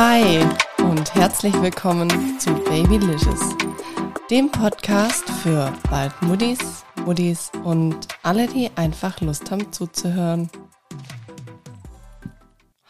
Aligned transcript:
Hi 0.00 0.46
und 0.78 1.12
herzlich 1.16 1.52
willkommen 1.60 2.38
zu 2.38 2.54
Babylicious, 2.54 3.56
dem 4.30 4.48
Podcast 4.48 5.28
für 5.42 5.72
bald 5.90 6.12
Muddis, 6.22 6.84
Muddis 7.04 7.50
und 7.64 8.06
alle, 8.22 8.46
die 8.46 8.70
einfach 8.76 9.20
Lust 9.20 9.50
haben 9.50 9.72
zuzuhören. 9.72 10.50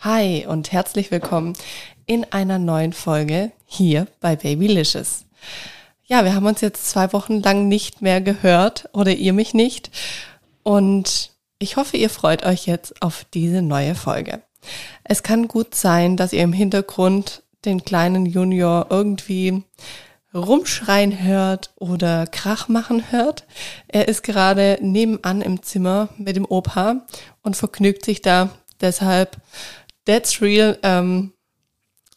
Hi 0.01 0.45
und 0.47 0.71
herzlich 0.71 1.11
willkommen 1.11 1.55
in 2.05 2.31
einer 2.31 2.59
neuen 2.59 2.93
Folge 2.93 3.53
hier 3.65 4.07
bei 4.21 4.37
Babylicious. 4.37 5.25
Ja, 6.05 6.27
wir 6.27 6.35
haben 6.35 6.45
uns 6.45 6.61
jetzt 6.61 6.91
zwei 6.91 7.15
Wochen 7.15 7.41
lang 7.41 7.69
nicht 7.69 8.03
mehr 8.03 8.21
gehört 8.21 8.91
oder 8.93 9.13
ihr 9.13 9.33
mich 9.33 9.55
nicht 9.55 9.91
und 10.63 11.33
ich 11.59 11.79
hoffe, 11.79 11.97
ihr 11.97 12.11
freut 12.11 12.45
euch 12.45 12.67
jetzt 12.67 13.01
auf 13.01 13.25
diese 13.33 13.63
neue 13.63 13.95
Folge. 13.95 14.43
Es 15.05 15.23
kann 15.23 15.49
gut 15.49 15.75
sein, 15.75 16.17
dass 16.17 16.33
ihr 16.33 16.43
im 16.43 16.53
Hintergrund 16.53 17.43
den 17.65 17.85
kleinen 17.85 18.27
Junior 18.27 18.87
irgendwie 18.91 19.63
rumschreien 20.35 21.23
hört 21.23 21.73
oder 21.77 22.27
Krach 22.27 22.69
machen 22.69 23.11
hört. 23.11 23.45
Er 23.89 24.09
ist 24.09 24.23
gerade 24.23 24.79
nebenan 24.81 25.41
im 25.41 25.63
Zimmer 25.63 26.11
mit 26.19 26.37
dem 26.37 26.45
Opa 26.45 27.07
und 27.43 27.57
vergnügt 27.57 28.05
sich 28.05 28.23
da. 28.23 28.51
Deshalb, 28.81 29.39
that's 30.05 30.41
real. 30.41 30.79
Ähm, 30.83 31.33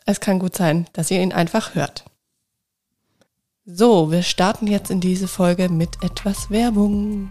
es 0.06 0.20
kann 0.20 0.40
gut 0.40 0.56
sein, 0.56 0.88
dass 0.94 1.12
ihr 1.12 1.22
ihn 1.22 1.32
einfach 1.34 1.76
hört. 1.76 2.06
So, 3.66 4.12
wir 4.12 4.24
starten 4.24 4.68
jetzt 4.68 4.92
in 4.92 5.00
diese 5.00 5.28
Folge 5.28 5.70
mit 5.70 6.04
etwas 6.04 6.50
Werbung. 6.50 7.30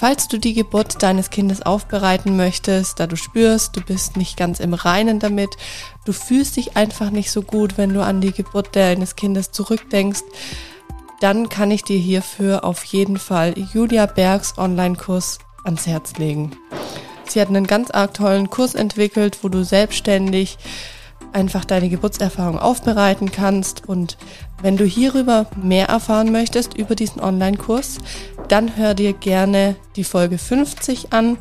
Falls 0.00 0.28
du 0.28 0.38
die 0.38 0.54
Geburt 0.54 1.02
deines 1.02 1.28
Kindes 1.28 1.60
aufbereiten 1.60 2.34
möchtest, 2.34 2.98
da 2.98 3.06
du 3.06 3.16
spürst, 3.16 3.76
du 3.76 3.82
bist 3.82 4.16
nicht 4.16 4.38
ganz 4.38 4.58
im 4.58 4.72
Reinen 4.72 5.18
damit, 5.18 5.50
du 6.06 6.14
fühlst 6.14 6.56
dich 6.56 6.74
einfach 6.74 7.10
nicht 7.10 7.30
so 7.30 7.42
gut, 7.42 7.76
wenn 7.76 7.92
du 7.92 8.02
an 8.02 8.22
die 8.22 8.32
Geburt 8.32 8.74
deines 8.74 9.14
Kindes 9.14 9.50
zurückdenkst, 9.50 10.22
dann 11.20 11.50
kann 11.50 11.70
ich 11.70 11.84
dir 11.84 11.98
hierfür 11.98 12.64
auf 12.64 12.82
jeden 12.84 13.18
Fall 13.18 13.52
Julia 13.74 14.06
Bergs 14.06 14.56
Online-Kurs 14.56 15.38
ans 15.64 15.86
Herz 15.86 16.16
legen. 16.16 16.52
Sie 17.28 17.38
hat 17.38 17.48
einen 17.48 17.66
ganz 17.66 17.90
arg 17.90 18.14
tollen 18.14 18.48
Kurs 18.48 18.74
entwickelt, 18.74 19.40
wo 19.42 19.50
du 19.50 19.64
selbstständig 19.64 20.56
einfach 21.32 21.64
deine 21.64 21.88
Geburtserfahrung 21.88 22.58
aufbereiten 22.58 23.30
kannst. 23.30 23.88
Und 23.88 24.16
wenn 24.62 24.76
du 24.76 24.84
hierüber 24.84 25.46
mehr 25.62 25.88
erfahren 25.88 26.32
möchtest, 26.32 26.74
über 26.74 26.94
diesen 26.94 27.20
Online-Kurs, 27.20 27.98
dann 28.48 28.76
hör 28.76 28.94
dir 28.94 29.12
gerne 29.12 29.76
die 29.96 30.04
Folge 30.04 30.38
50 30.38 31.12
an. 31.12 31.38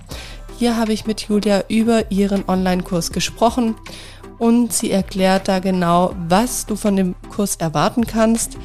Hier 0.58 0.78
habe 0.78 0.94
ich 0.94 1.06
mit 1.06 1.22
Julia 1.22 1.64
über 1.70 2.12
ihren 2.12 2.48
Online-Kurs 2.48 3.12
gesprochen 3.12 3.76
und 4.38 4.74
sie 4.74 4.92
erklärt 4.92 5.48
da 5.48 5.60
genau, 5.60 6.14
was 6.28 6.66
du 6.66 6.76
von 6.76 6.96
dem 6.96 7.16
Kurs 7.30 7.58
erwarten 7.58 8.08
kannst 8.08 8.58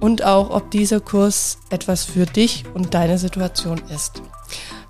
und 0.00 0.24
auch, 0.24 0.50
ob 0.50 0.70
dieser 0.70 1.00
Kurs 1.00 1.58
etwas 1.70 2.04
für 2.04 2.26
dich 2.26 2.64
und 2.74 2.94
deine 2.94 3.18
Situation 3.18 3.80
ist. 3.94 4.22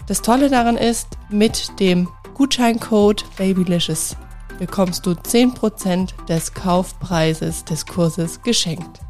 Das 0.07 0.23
Tolle 0.23 0.49
daran 0.49 0.77
ist, 0.77 1.09
mit 1.29 1.79
dem 1.79 2.09
Gutscheincode 2.35 3.25
Babylicious 3.37 4.17
bekommst 4.61 5.07
du 5.07 5.13
10% 5.13 6.27
des 6.27 6.53
Kaufpreises 6.53 7.65
des 7.65 7.87
Kurses 7.87 8.43
geschenkt. 8.43 9.01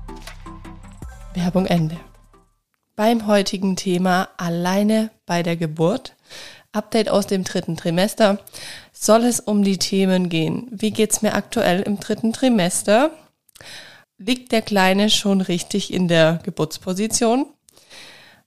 Werbung 1.34 1.66
Ende. 1.66 1.96
Beim 2.94 3.26
heutigen 3.26 3.74
Thema 3.74 4.28
Alleine 4.36 5.10
bei 5.26 5.42
der 5.42 5.56
Geburt, 5.56 6.14
Update 6.70 7.08
aus 7.08 7.26
dem 7.26 7.42
dritten 7.42 7.76
Trimester, 7.76 8.38
soll 8.92 9.24
es 9.24 9.40
um 9.40 9.64
die 9.64 9.78
Themen 9.78 10.28
gehen. 10.28 10.68
Wie 10.70 10.92
geht's 10.92 11.20
mir 11.20 11.34
aktuell 11.34 11.80
im 11.80 11.98
dritten 11.98 12.32
Trimester? 12.32 13.10
Liegt 14.18 14.52
der 14.52 14.62
Kleine 14.62 15.10
schon 15.10 15.40
richtig 15.40 15.92
in 15.92 16.06
der 16.06 16.38
Geburtsposition? 16.44 17.46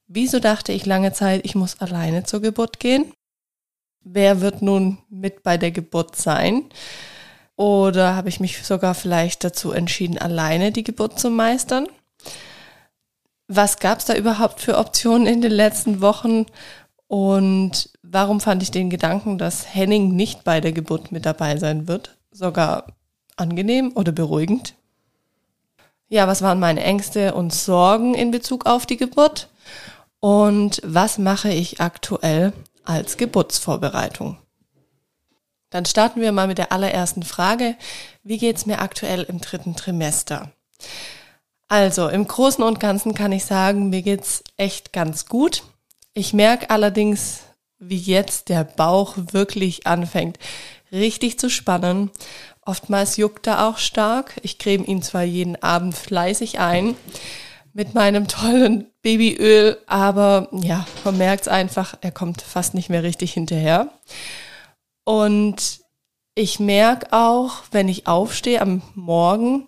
Wieso 0.07 0.39
dachte 0.39 0.71
ich 0.71 0.85
lange 0.85 1.11
Zeit, 1.11 1.41
ich 1.43 1.55
muss 1.55 1.81
alleine 1.81 2.23
zur 2.23 2.41
Geburt 2.41 2.79
gehen? 2.79 3.11
Wer 4.03 4.41
wird 4.41 4.61
nun 4.61 4.97
mit 5.09 5.43
bei 5.43 5.57
der 5.57 5.71
Geburt 5.71 6.15
sein? 6.15 6.65
Oder 7.55 8.15
habe 8.15 8.29
ich 8.29 8.39
mich 8.39 8.63
sogar 8.63 8.95
vielleicht 8.95 9.43
dazu 9.43 9.71
entschieden, 9.71 10.17
alleine 10.17 10.71
die 10.71 10.83
Geburt 10.83 11.19
zu 11.19 11.29
meistern? 11.29 11.87
Was 13.47 13.77
gab 13.77 13.99
es 13.99 14.05
da 14.05 14.15
überhaupt 14.15 14.61
für 14.61 14.77
Optionen 14.77 15.27
in 15.27 15.41
den 15.41 15.51
letzten 15.51 16.01
Wochen? 16.01 16.45
Und 17.07 17.89
warum 18.01 18.39
fand 18.39 18.63
ich 18.63 18.71
den 18.71 18.89
Gedanken, 18.89 19.37
dass 19.37 19.75
Henning 19.75 20.15
nicht 20.15 20.43
bei 20.43 20.61
der 20.61 20.71
Geburt 20.71 21.11
mit 21.11 21.25
dabei 21.25 21.57
sein 21.57 21.87
wird, 21.87 22.17
sogar 22.31 22.87
angenehm 23.35 23.91
oder 23.95 24.11
beruhigend? 24.11 24.75
Ja, 26.07 26.27
was 26.27 26.41
waren 26.41 26.59
meine 26.59 26.83
Ängste 26.83 27.33
und 27.33 27.53
Sorgen 27.53 28.13
in 28.13 28.31
Bezug 28.31 28.65
auf 28.65 28.85
die 28.85 28.97
Geburt? 28.97 29.49
Und 30.19 30.81
was 30.83 31.17
mache 31.17 31.49
ich 31.49 31.81
aktuell, 31.81 32.53
als 32.83 33.17
Geburtsvorbereitung. 33.17 34.37
Dann 35.69 35.85
starten 35.85 36.21
wir 36.21 36.31
mal 36.31 36.47
mit 36.47 36.59
der 36.59 36.71
allerersten 36.71 37.23
Frage. 37.23 37.75
Wie 38.23 38.37
geht's 38.37 38.65
mir 38.65 38.79
aktuell 38.79 39.23
im 39.23 39.41
dritten 39.41 39.75
Trimester? 39.75 40.51
Also, 41.67 42.09
im 42.09 42.27
Großen 42.27 42.63
und 42.63 42.79
Ganzen 42.79 43.15
kann 43.15 43.31
ich 43.31 43.45
sagen, 43.45 43.89
mir 43.89 44.03
geht's 44.03 44.43
echt 44.57 44.93
ganz 44.93 45.25
gut. 45.25 45.63
Ich 46.13 46.33
merke 46.33 46.69
allerdings, 46.69 47.39
wie 47.79 47.97
jetzt 47.97 48.49
der 48.49 48.63
Bauch 48.63 49.15
wirklich 49.31 49.87
anfängt, 49.87 50.37
richtig 50.91 51.39
zu 51.39 51.49
spannen. 51.49 52.11
Oftmals 52.61 53.17
juckt 53.17 53.47
er 53.47 53.67
auch 53.67 53.79
stark. 53.79 54.39
Ich 54.43 54.59
creme 54.59 54.85
ihn 54.85 55.01
zwar 55.01 55.23
jeden 55.23 55.61
Abend 55.61 55.95
fleißig 55.95 56.59
ein, 56.59 56.95
mit 57.73 57.93
meinem 57.95 58.27
tollen 58.27 58.87
Babyöl, 59.01 59.77
aber 59.87 60.47
ja, 60.51 60.85
man 61.03 61.17
merkt 61.17 61.47
einfach, 61.47 61.95
er 62.01 62.11
kommt 62.11 62.41
fast 62.41 62.73
nicht 62.75 62.89
mehr 62.89 63.03
richtig 63.03 63.33
hinterher. 63.33 63.89
Und 65.03 65.81
ich 66.35 66.59
merke 66.59 67.07
auch, 67.11 67.63
wenn 67.71 67.89
ich 67.89 68.07
aufstehe 68.07 68.61
am 68.61 68.81
Morgen, 68.95 69.65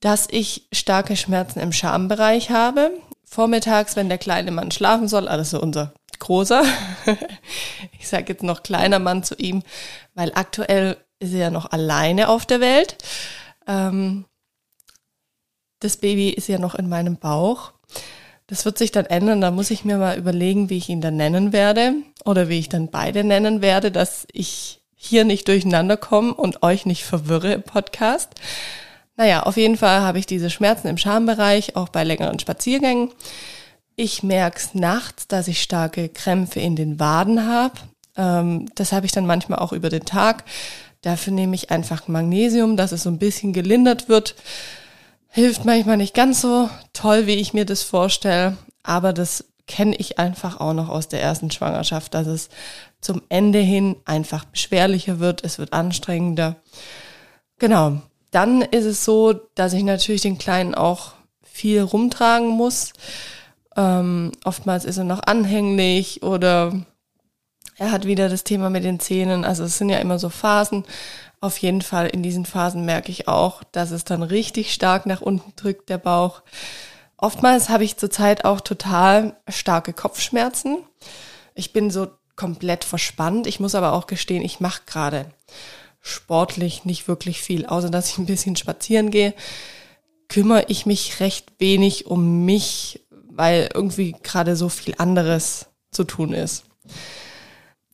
dass 0.00 0.26
ich 0.30 0.66
starke 0.72 1.16
Schmerzen 1.16 1.60
im 1.60 1.72
Schambereich 1.72 2.50
habe. 2.50 2.90
Vormittags, 3.24 3.96
wenn 3.96 4.08
der 4.08 4.18
kleine 4.18 4.50
Mann 4.50 4.70
schlafen 4.70 5.08
soll, 5.08 5.28
also 5.28 5.60
unser 5.60 5.92
großer, 6.18 6.64
ich 7.98 8.08
sage 8.08 8.32
jetzt 8.32 8.42
noch 8.42 8.62
kleiner 8.62 8.98
Mann 8.98 9.22
zu 9.22 9.34
ihm, 9.36 9.62
weil 10.14 10.32
aktuell 10.34 10.96
ist 11.18 11.32
er 11.32 11.38
ja 11.38 11.50
noch 11.50 11.70
alleine 11.70 12.28
auf 12.28 12.46
der 12.46 12.60
Welt. 12.60 12.96
Ähm, 13.66 14.24
das 15.82 15.96
Baby 15.96 16.30
ist 16.30 16.48
ja 16.48 16.58
noch 16.58 16.74
in 16.74 16.88
meinem 16.88 17.16
Bauch. 17.16 17.72
Das 18.46 18.64
wird 18.64 18.78
sich 18.78 18.92
dann 18.92 19.06
ändern. 19.06 19.40
Da 19.40 19.50
muss 19.50 19.70
ich 19.70 19.84
mir 19.84 19.96
mal 19.96 20.16
überlegen, 20.16 20.70
wie 20.70 20.76
ich 20.76 20.88
ihn 20.88 21.00
dann 21.00 21.16
nennen 21.16 21.52
werde 21.52 21.94
oder 22.24 22.48
wie 22.48 22.58
ich 22.58 22.68
dann 22.68 22.88
beide 22.88 23.24
nennen 23.24 23.62
werde, 23.62 23.90
dass 23.90 24.26
ich 24.32 24.80
hier 24.94 25.24
nicht 25.24 25.48
durcheinander 25.48 25.96
komme 25.96 26.34
und 26.34 26.62
euch 26.62 26.86
nicht 26.86 27.04
verwirre 27.04 27.54
im 27.54 27.62
Podcast. 27.62 28.30
Naja, 29.16 29.42
auf 29.42 29.56
jeden 29.56 29.76
Fall 29.76 30.00
habe 30.02 30.18
ich 30.18 30.26
diese 30.26 30.50
Schmerzen 30.50 30.88
im 30.88 30.98
Schambereich, 30.98 31.76
auch 31.76 31.88
bei 31.88 32.04
längeren 32.04 32.38
Spaziergängen. 32.38 33.10
Ich 33.96 34.22
merke 34.22 34.58
es 34.58 34.74
nachts, 34.74 35.26
dass 35.26 35.48
ich 35.48 35.62
starke 35.62 36.08
Krämpfe 36.08 36.60
in 36.60 36.76
den 36.76 37.00
Waden 37.00 37.46
habe. 37.46 37.74
Ähm, 38.16 38.68
das 38.74 38.92
habe 38.92 39.06
ich 39.06 39.12
dann 39.12 39.26
manchmal 39.26 39.58
auch 39.58 39.72
über 39.72 39.90
den 39.90 40.04
Tag. 40.04 40.44
Dafür 41.02 41.32
nehme 41.32 41.54
ich 41.56 41.70
einfach 41.70 42.06
Magnesium, 42.06 42.76
dass 42.76 42.92
es 42.92 43.02
so 43.02 43.10
ein 43.10 43.18
bisschen 43.18 43.52
gelindert 43.52 44.08
wird 44.08 44.36
hilft 45.32 45.64
manchmal 45.64 45.96
nicht 45.96 46.14
ganz 46.14 46.42
so 46.42 46.68
toll, 46.92 47.26
wie 47.26 47.34
ich 47.34 47.54
mir 47.54 47.64
das 47.64 47.82
vorstelle, 47.82 48.58
aber 48.82 49.12
das 49.14 49.46
kenne 49.66 49.96
ich 49.96 50.18
einfach 50.18 50.60
auch 50.60 50.74
noch 50.74 50.90
aus 50.90 51.08
der 51.08 51.22
ersten 51.22 51.50
Schwangerschaft, 51.50 52.12
dass 52.12 52.26
es 52.26 52.50
zum 53.00 53.22
Ende 53.30 53.58
hin 53.58 53.96
einfach 54.04 54.44
beschwerlicher 54.44 55.20
wird, 55.20 55.42
es 55.42 55.58
wird 55.58 55.72
anstrengender. 55.72 56.56
Genau. 57.58 58.02
Dann 58.30 58.62
ist 58.62 58.84
es 58.84 59.04
so, 59.04 59.34
dass 59.54 59.72
ich 59.72 59.82
natürlich 59.82 60.22
den 60.22 60.38
Kleinen 60.38 60.74
auch 60.74 61.12
viel 61.42 61.82
rumtragen 61.82 62.48
muss. 62.48 62.92
Ähm, 63.76 64.32
oftmals 64.44 64.84
ist 64.84 64.98
er 64.98 65.04
noch 65.04 65.22
anhänglich 65.24 66.22
oder 66.22 66.72
er 67.78 67.92
hat 67.92 68.06
wieder 68.06 68.28
das 68.28 68.44
Thema 68.44 68.70
mit 68.70 68.84
den 68.84 69.00
Zähnen. 69.00 69.44
Also 69.44 69.64
es 69.64 69.78
sind 69.78 69.88
ja 69.88 69.98
immer 69.98 70.18
so 70.18 70.28
Phasen. 70.28 70.84
Auf 71.42 71.58
jeden 71.58 71.82
Fall 71.82 72.06
in 72.06 72.22
diesen 72.22 72.46
Phasen 72.46 72.84
merke 72.84 73.10
ich 73.10 73.26
auch, 73.26 73.64
dass 73.72 73.90
es 73.90 74.04
dann 74.04 74.22
richtig 74.22 74.72
stark 74.72 75.06
nach 75.06 75.20
unten 75.20 75.52
drückt, 75.56 75.88
der 75.88 75.98
Bauch. 75.98 76.42
Oftmals 77.16 77.68
habe 77.68 77.82
ich 77.82 77.96
zurzeit 77.96 78.44
auch 78.44 78.60
total 78.60 79.36
starke 79.48 79.92
Kopfschmerzen. 79.92 80.78
Ich 81.56 81.72
bin 81.72 81.90
so 81.90 82.06
komplett 82.36 82.84
verspannt. 82.84 83.48
Ich 83.48 83.58
muss 83.58 83.74
aber 83.74 83.92
auch 83.92 84.06
gestehen, 84.06 84.44
ich 84.44 84.60
mache 84.60 84.82
gerade 84.86 85.32
sportlich 86.00 86.84
nicht 86.84 87.08
wirklich 87.08 87.42
viel, 87.42 87.66
außer 87.66 87.90
dass 87.90 88.10
ich 88.10 88.18
ein 88.18 88.26
bisschen 88.26 88.54
spazieren 88.54 89.10
gehe. 89.10 89.34
Kümmere 90.28 90.66
ich 90.68 90.86
mich 90.86 91.18
recht 91.18 91.50
wenig 91.58 92.06
um 92.06 92.44
mich, 92.44 93.04
weil 93.10 93.68
irgendwie 93.74 94.14
gerade 94.22 94.54
so 94.54 94.68
viel 94.68 94.94
anderes 94.96 95.66
zu 95.90 96.04
tun 96.04 96.34
ist 96.34 96.66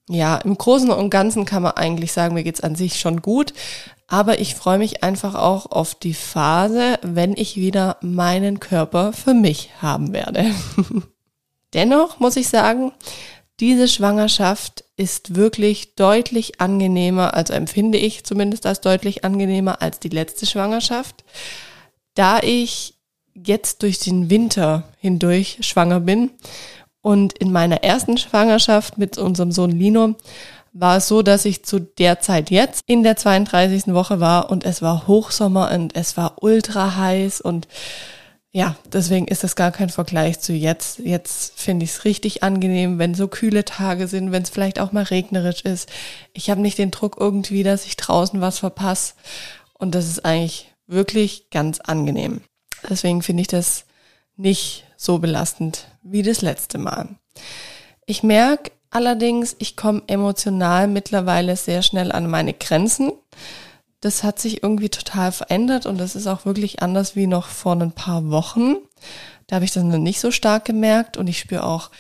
ja, 0.09 0.37
im 0.39 0.57
Großen 0.57 0.91
und 0.91 1.11
Ganzen 1.11 1.45
kann 1.45 1.63
man 1.63 1.73
eigentlich 1.73 2.13
sagen, 2.13 2.35
mir 2.35 2.45
geht's 2.45 2.61
an 2.61 2.75
sich 2.75 2.99
schon 2.99 3.23
gut. 3.23 3.53
Aber 4.07 4.41
ich 4.41 4.55
freue 4.55 4.79
mich 4.79 5.03
einfach 5.03 5.35
auch 5.35 5.67
auf 5.67 5.95
die 5.95 6.15
Phase, 6.15 6.99
wenn 7.03 7.37
ich 7.37 7.57
wieder 7.57 7.99
meinen 8.01 8.59
Körper 8.59 9.13
für 9.13 9.35
mich 9.35 9.71
haben 9.83 10.15
werde. 10.15 10.47
Dennoch 11.75 12.19
muss 12.19 12.37
ich 12.37 12.49
sagen, 12.49 12.93
diese 13.61 13.87
Schwangerschaft 13.87 14.85
ist 14.97 15.35
wirklich 15.35 15.95
deutlich 15.95 16.61
angenehmer, 16.61 17.35
also 17.35 17.53
empfinde 17.53 17.99
ich 17.99 18.25
zumindest 18.25 18.65
als 18.65 18.81
deutlich 18.81 19.25
angenehmer 19.25 19.83
als 19.83 19.99
die 19.99 20.09
letzte 20.09 20.47
Schwangerschaft, 20.47 21.25
da 22.15 22.39
ich 22.41 22.95
jetzt 23.35 23.83
durch 23.83 23.99
den 23.99 24.31
Winter 24.31 24.85
hindurch 24.99 25.59
schwanger 25.61 26.01
bin. 26.01 26.31
Und 27.09 27.39
in 27.39 27.53
meiner 27.53 27.85
ersten 27.85 28.19
Schwangerschaft 28.19 28.99
mit 28.99 29.17
unserem 29.17 29.51
Sohn 29.51 29.71
Lino 29.71 30.17
war 30.75 30.99
es 30.99 31.09
so, 31.09 31.23
dass 31.23 31.47
ich 31.47 31.65
zu 31.65 31.81
der 31.81 32.21
Zeit 32.21 32.51
jetzt 32.51 32.83
in 32.85 33.03
der 33.03 33.17
32. 33.17 33.95
Woche 33.95 34.21
war 34.21 34.51
und 34.51 34.67
es 34.67 34.83
war 34.83 35.07
Hochsommer 35.07 35.71
und 35.73 35.97
es 35.97 36.19
war 36.19 36.43
ultra 36.43 36.97
heiß 36.97 37.41
und 37.41 37.67
ja, 38.53 38.77
deswegen 38.93 39.27
ist 39.27 39.43
das 39.43 39.57
gar 39.57 39.71
kein 39.71 39.89
Vergleich 39.89 40.41
zu 40.41 40.53
jetzt. 40.53 40.99
Jetzt 40.99 41.59
finde 41.59 41.85
ich 41.85 41.93
es 41.93 42.05
richtig 42.05 42.43
angenehm, 42.43 42.99
wenn 42.99 43.15
so 43.15 43.27
kühle 43.27 43.65
Tage 43.65 44.07
sind, 44.07 44.31
wenn 44.31 44.43
es 44.43 44.51
vielleicht 44.51 44.79
auch 44.79 44.93
mal 44.93 45.05
regnerisch 45.05 45.63
ist. 45.63 45.89
Ich 46.35 46.51
habe 46.51 46.61
nicht 46.61 46.77
den 46.77 46.91
Druck 46.91 47.17
irgendwie, 47.19 47.63
dass 47.63 47.87
ich 47.87 47.97
draußen 47.97 48.43
was 48.43 48.59
verpasse. 48.59 49.15
Und 49.73 49.95
das 49.95 50.09
ist 50.09 50.27
eigentlich 50.27 50.75
wirklich 50.87 51.49
ganz 51.49 51.81
angenehm. 51.81 52.43
Deswegen 52.87 53.23
finde 53.23 53.41
ich 53.41 53.49
das 53.49 53.87
nicht 54.39 54.87
so 54.97 55.19
belastend 55.19 55.89
wie 56.03 56.23
das 56.23 56.41
letzte 56.41 56.79
Mal. 56.79 57.11
Ich 58.07 58.23
merke 58.23 58.73
allerdings, 58.89 59.55
ich 59.59 59.77
komme 59.77 60.01
emotional 60.07 60.89
mittlerweile 60.89 61.55
sehr 61.57 61.83
schnell 61.83 62.11
an 62.11 62.31
meine 62.31 62.55
Grenzen 62.55 63.13
das 64.01 64.23
hat 64.23 64.39
sich 64.39 64.63
irgendwie 64.63 64.89
total 64.89 65.33
verändert 65.33 65.87
und 65.87 65.99
das 65.99 66.15
ist 66.15 66.27
auch 66.27 66.45
wirklich 66.45 66.83
anders 66.83 67.17
wie 67.17 67.27
noch 67.27 67.49
vor 67.49 67.75
ein 67.75 67.93
paar 67.93 68.31
Wochen. 68.31 68.77
Da 69.47 69.57
habe 69.57 69.65
ich 69.65 69.73
das 69.73 69.83
noch 69.83 69.99
nicht 69.99 70.21
so 70.21 70.31
stark 70.31 70.65
gemerkt 70.65 71.17
und 71.17 71.27
ich 71.27 71.39
spüre 71.39 71.65
auch 71.65 71.91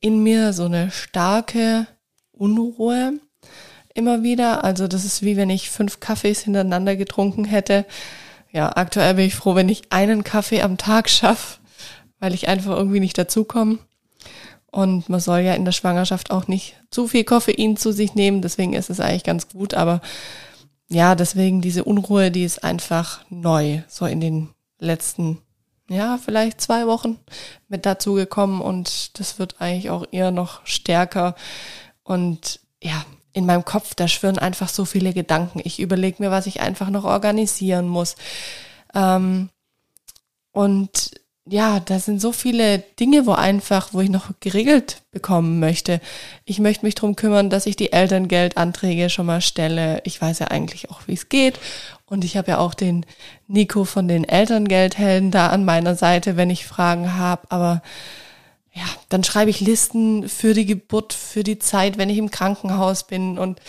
in 0.00 0.22
mir 0.22 0.52
so 0.52 0.64
eine 0.64 0.90
starke 0.90 1.86
Unruhe 2.32 3.14
immer 3.94 4.22
wieder. 4.22 4.64
Also 4.64 4.86
das 4.86 5.04
ist 5.04 5.22
wie 5.22 5.36
wenn 5.36 5.48
ich 5.48 5.70
fünf 5.70 6.00
Kaffees 6.00 6.40
hintereinander 6.40 6.96
getrunken 6.96 7.44
hätte. 7.44 7.86
Ja, 8.52 8.76
aktuell 8.76 9.14
bin 9.14 9.26
ich 9.26 9.34
froh, 9.34 9.54
wenn 9.54 9.68
ich 9.68 9.92
einen 9.92 10.24
Kaffee 10.24 10.62
am 10.62 10.76
Tag 10.76 11.08
schaffe, 11.08 11.55
weil 12.20 12.34
ich 12.34 12.48
einfach 12.48 12.76
irgendwie 12.76 13.00
nicht 13.00 13.18
dazukomme. 13.18 13.78
Und 14.70 15.08
man 15.08 15.20
soll 15.20 15.40
ja 15.40 15.54
in 15.54 15.64
der 15.64 15.72
Schwangerschaft 15.72 16.30
auch 16.30 16.48
nicht 16.48 16.76
zu 16.90 17.08
viel 17.08 17.24
Koffein 17.24 17.76
zu 17.76 17.92
sich 17.92 18.14
nehmen, 18.14 18.42
deswegen 18.42 18.74
ist 18.74 18.90
es 18.90 19.00
eigentlich 19.00 19.24
ganz 19.24 19.48
gut. 19.48 19.74
Aber 19.74 20.00
ja, 20.88 21.14
deswegen 21.14 21.60
diese 21.60 21.84
Unruhe, 21.84 22.30
die 22.30 22.44
ist 22.44 22.62
einfach 22.62 23.24
neu, 23.30 23.82
so 23.88 24.06
in 24.06 24.20
den 24.20 24.50
letzten, 24.78 25.38
ja, 25.88 26.18
vielleicht 26.18 26.60
zwei 26.60 26.86
Wochen 26.86 27.18
mit 27.68 27.86
dazu 27.86 28.14
gekommen 28.14 28.60
und 28.60 29.18
das 29.18 29.38
wird 29.38 29.60
eigentlich 29.60 29.90
auch 29.90 30.04
eher 30.10 30.30
noch 30.30 30.66
stärker. 30.66 31.34
Und 32.02 32.60
ja, 32.82 33.04
in 33.32 33.46
meinem 33.46 33.64
Kopf, 33.64 33.94
da 33.94 34.08
schwirren 34.08 34.38
einfach 34.38 34.68
so 34.68 34.84
viele 34.84 35.12
Gedanken. 35.12 35.60
Ich 35.64 35.80
überlege 35.80 36.22
mir, 36.22 36.30
was 36.30 36.46
ich 36.46 36.60
einfach 36.60 36.88
noch 36.90 37.04
organisieren 37.04 37.88
muss. 37.88 38.16
Ähm, 38.94 39.50
und 40.52 41.10
ja, 41.48 41.78
da 41.78 42.00
sind 42.00 42.20
so 42.20 42.32
viele 42.32 42.80
Dinge, 42.98 43.24
wo 43.24 43.32
einfach, 43.32 43.94
wo 43.94 44.00
ich 44.00 44.10
noch 44.10 44.32
geregelt 44.40 45.02
bekommen 45.12 45.60
möchte. 45.60 46.00
Ich 46.44 46.58
möchte 46.58 46.84
mich 46.84 46.96
drum 46.96 47.14
kümmern, 47.14 47.50
dass 47.50 47.66
ich 47.66 47.76
die 47.76 47.92
Elterngeldanträge 47.92 49.10
schon 49.10 49.26
mal 49.26 49.40
stelle. 49.40 50.00
Ich 50.04 50.20
weiß 50.20 50.40
ja 50.40 50.48
eigentlich 50.48 50.90
auch, 50.90 51.02
wie 51.06 51.14
es 51.14 51.28
geht. 51.28 51.60
Und 52.04 52.24
ich 52.24 52.36
habe 52.36 52.50
ja 52.50 52.58
auch 52.58 52.74
den 52.74 53.06
Nico 53.46 53.84
von 53.84 54.08
den 54.08 54.24
Elterngeldhelden 54.24 55.30
da 55.30 55.48
an 55.48 55.64
meiner 55.64 55.94
Seite, 55.94 56.36
wenn 56.36 56.50
ich 56.50 56.66
Fragen 56.66 57.14
habe. 57.14 57.42
Aber 57.48 57.80
ja, 58.74 58.84
dann 59.08 59.22
schreibe 59.22 59.50
ich 59.50 59.60
Listen 59.60 60.28
für 60.28 60.52
die 60.52 60.66
Geburt, 60.66 61.12
für 61.12 61.44
die 61.44 61.60
Zeit, 61.60 61.96
wenn 61.96 62.10
ich 62.10 62.18
im 62.18 62.32
Krankenhaus 62.32 63.04
bin 63.04 63.38
und 63.38 63.60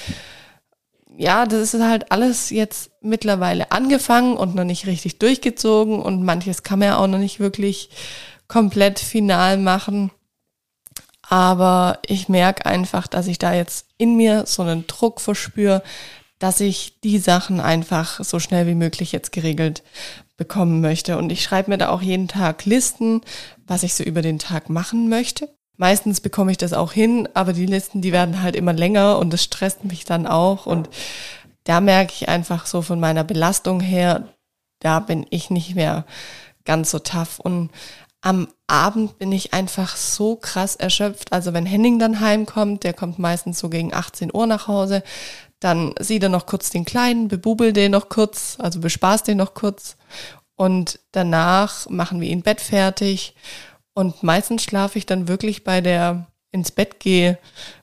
ja, 1.17 1.45
das 1.45 1.73
ist 1.73 1.81
halt 1.81 2.11
alles 2.11 2.51
jetzt 2.51 2.91
mittlerweile 3.01 3.71
angefangen 3.71 4.37
und 4.37 4.53
noch 4.53 4.63
nicht 4.63 4.85
richtig 4.85 5.17
durchgezogen 5.17 5.99
und 5.99 6.23
manches 6.23 6.61
kann 6.61 6.79
man 6.79 6.89
ja 6.89 6.97
auch 6.97 7.07
noch 7.07 7.17
nicht 7.17 7.39
wirklich 7.39 7.89
komplett 8.47 8.99
final 8.99 9.57
machen. 9.57 10.11
Aber 11.29 11.99
ich 12.05 12.29
merke 12.29 12.65
einfach, 12.65 13.07
dass 13.07 13.27
ich 13.27 13.39
da 13.39 13.53
jetzt 13.53 13.87
in 13.97 14.15
mir 14.15 14.45
so 14.45 14.61
einen 14.61 14.85
Druck 14.87 15.19
verspüre, 15.19 15.83
dass 16.39 16.59
ich 16.59 16.99
die 17.01 17.17
Sachen 17.17 17.59
einfach 17.59 18.23
so 18.23 18.39
schnell 18.39 18.67
wie 18.67 18.75
möglich 18.75 19.11
jetzt 19.11 19.31
geregelt 19.31 19.83
bekommen 20.37 20.81
möchte. 20.81 21.17
Und 21.17 21.31
ich 21.31 21.41
schreibe 21.41 21.71
mir 21.71 21.79
da 21.79 21.89
auch 21.89 22.03
jeden 22.03 22.27
Tag 22.27 22.65
Listen, 22.65 23.21
was 23.65 23.81
ich 23.81 23.95
so 23.95 24.03
über 24.03 24.21
den 24.21 24.37
Tag 24.37 24.69
machen 24.69 25.09
möchte. 25.09 25.49
Meistens 25.77 26.21
bekomme 26.21 26.51
ich 26.51 26.57
das 26.57 26.74
auch 26.74 26.91
hin, 26.91 27.29
aber 27.35 27.53
die 27.53 27.68
Listen, 27.68 28.01
die 28.01 28.12
werden 28.12 28.41
halt 28.41 28.56
immer 28.56 28.74
länger 28.74 29.19
und 29.19 29.31
das 29.31 29.44
stresst 29.44 29.85
mich 29.85 30.06
dann 30.06 30.25
auch. 30.25 30.65
Und 30.65 30.89
da 31.63 31.81
merke 31.81 32.13
ich 32.13 32.29
einfach 32.29 32.65
so 32.65 32.81
von 32.81 33.00
meiner 33.00 33.24
Belastung 33.24 33.79
her, 33.79 34.27
da 34.79 35.00
bin 35.00 35.25
ich 35.29 35.50
nicht 35.51 35.75
mehr 35.75 36.06
ganz 36.65 36.91
so 36.91 37.00
tough. 37.00 37.39
Und 37.39 37.69
am 38.21 38.47
Abend 38.65 39.19
bin 39.19 39.31
ich 39.31 39.53
einfach 39.53 39.95
so 39.95 40.35
krass 40.35 40.75
erschöpft. 40.75 41.31
Also 41.31 41.53
wenn 41.53 41.68
Henning 41.68 42.00
dann 42.00 42.19
heimkommt, 42.19 42.83
der 42.83 42.94
kommt 42.94 43.19
meistens 43.19 43.59
so 43.59 43.69
gegen 43.69 43.94
18 43.94 44.33
Uhr 44.33 44.47
nach 44.47 44.68
Hause, 44.68 45.03
dann 45.59 45.94
sieht 46.00 46.24
er 46.24 46.29
noch 46.29 46.45
kurz 46.45 46.69
den 46.71 46.85
Kleinen, 46.85 47.27
bebubelt 47.27 47.75
den 47.75 47.91
noch 47.91 48.09
kurz, 48.09 48.57
also 48.59 48.79
bespaßt 48.79 49.27
den 49.27 49.38
noch 49.38 49.53
kurz. 49.53 49.95
Und 50.56 51.00
danach 51.12 51.88
machen 51.89 52.19
wir 52.19 52.29
ihn 52.29 52.41
Bett 52.41 52.62
fertig 52.62 53.35
und 53.97 54.21
meistens 54.21 54.61
schlafe 54.61 54.99
ich 54.99 55.07
dann 55.07 55.27
wirklich 55.27 55.63
bei 55.63 55.81
der 55.81 56.27
ins 56.51 56.69
Bett 56.69 56.99
gehe 56.99 57.39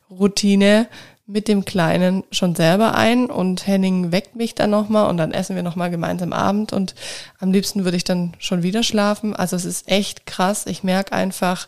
Routine 0.08 0.86
mit 1.26 1.48
dem 1.48 1.64
Kleinen 1.64 2.22
schon 2.30 2.54
selber 2.54 2.94
ein 2.94 3.28
und 3.30 3.66
Henning 3.66 4.12
weckt 4.12 4.36
mich 4.36 4.54
dann 4.54 4.70
nochmal 4.70 5.10
und 5.10 5.16
dann 5.16 5.32
essen 5.32 5.56
wir 5.56 5.64
nochmal 5.64 5.90
gemeinsam 5.90 6.32
Abend 6.32 6.72
und 6.72 6.94
am 7.40 7.50
liebsten 7.50 7.82
würde 7.82 7.96
ich 7.96 8.04
dann 8.04 8.36
schon 8.38 8.62
wieder 8.62 8.84
schlafen. 8.84 9.34
Also 9.34 9.56
es 9.56 9.64
ist 9.64 9.88
echt 9.88 10.24
krass. 10.24 10.66
Ich 10.66 10.84
merke 10.84 11.14
einfach, 11.14 11.66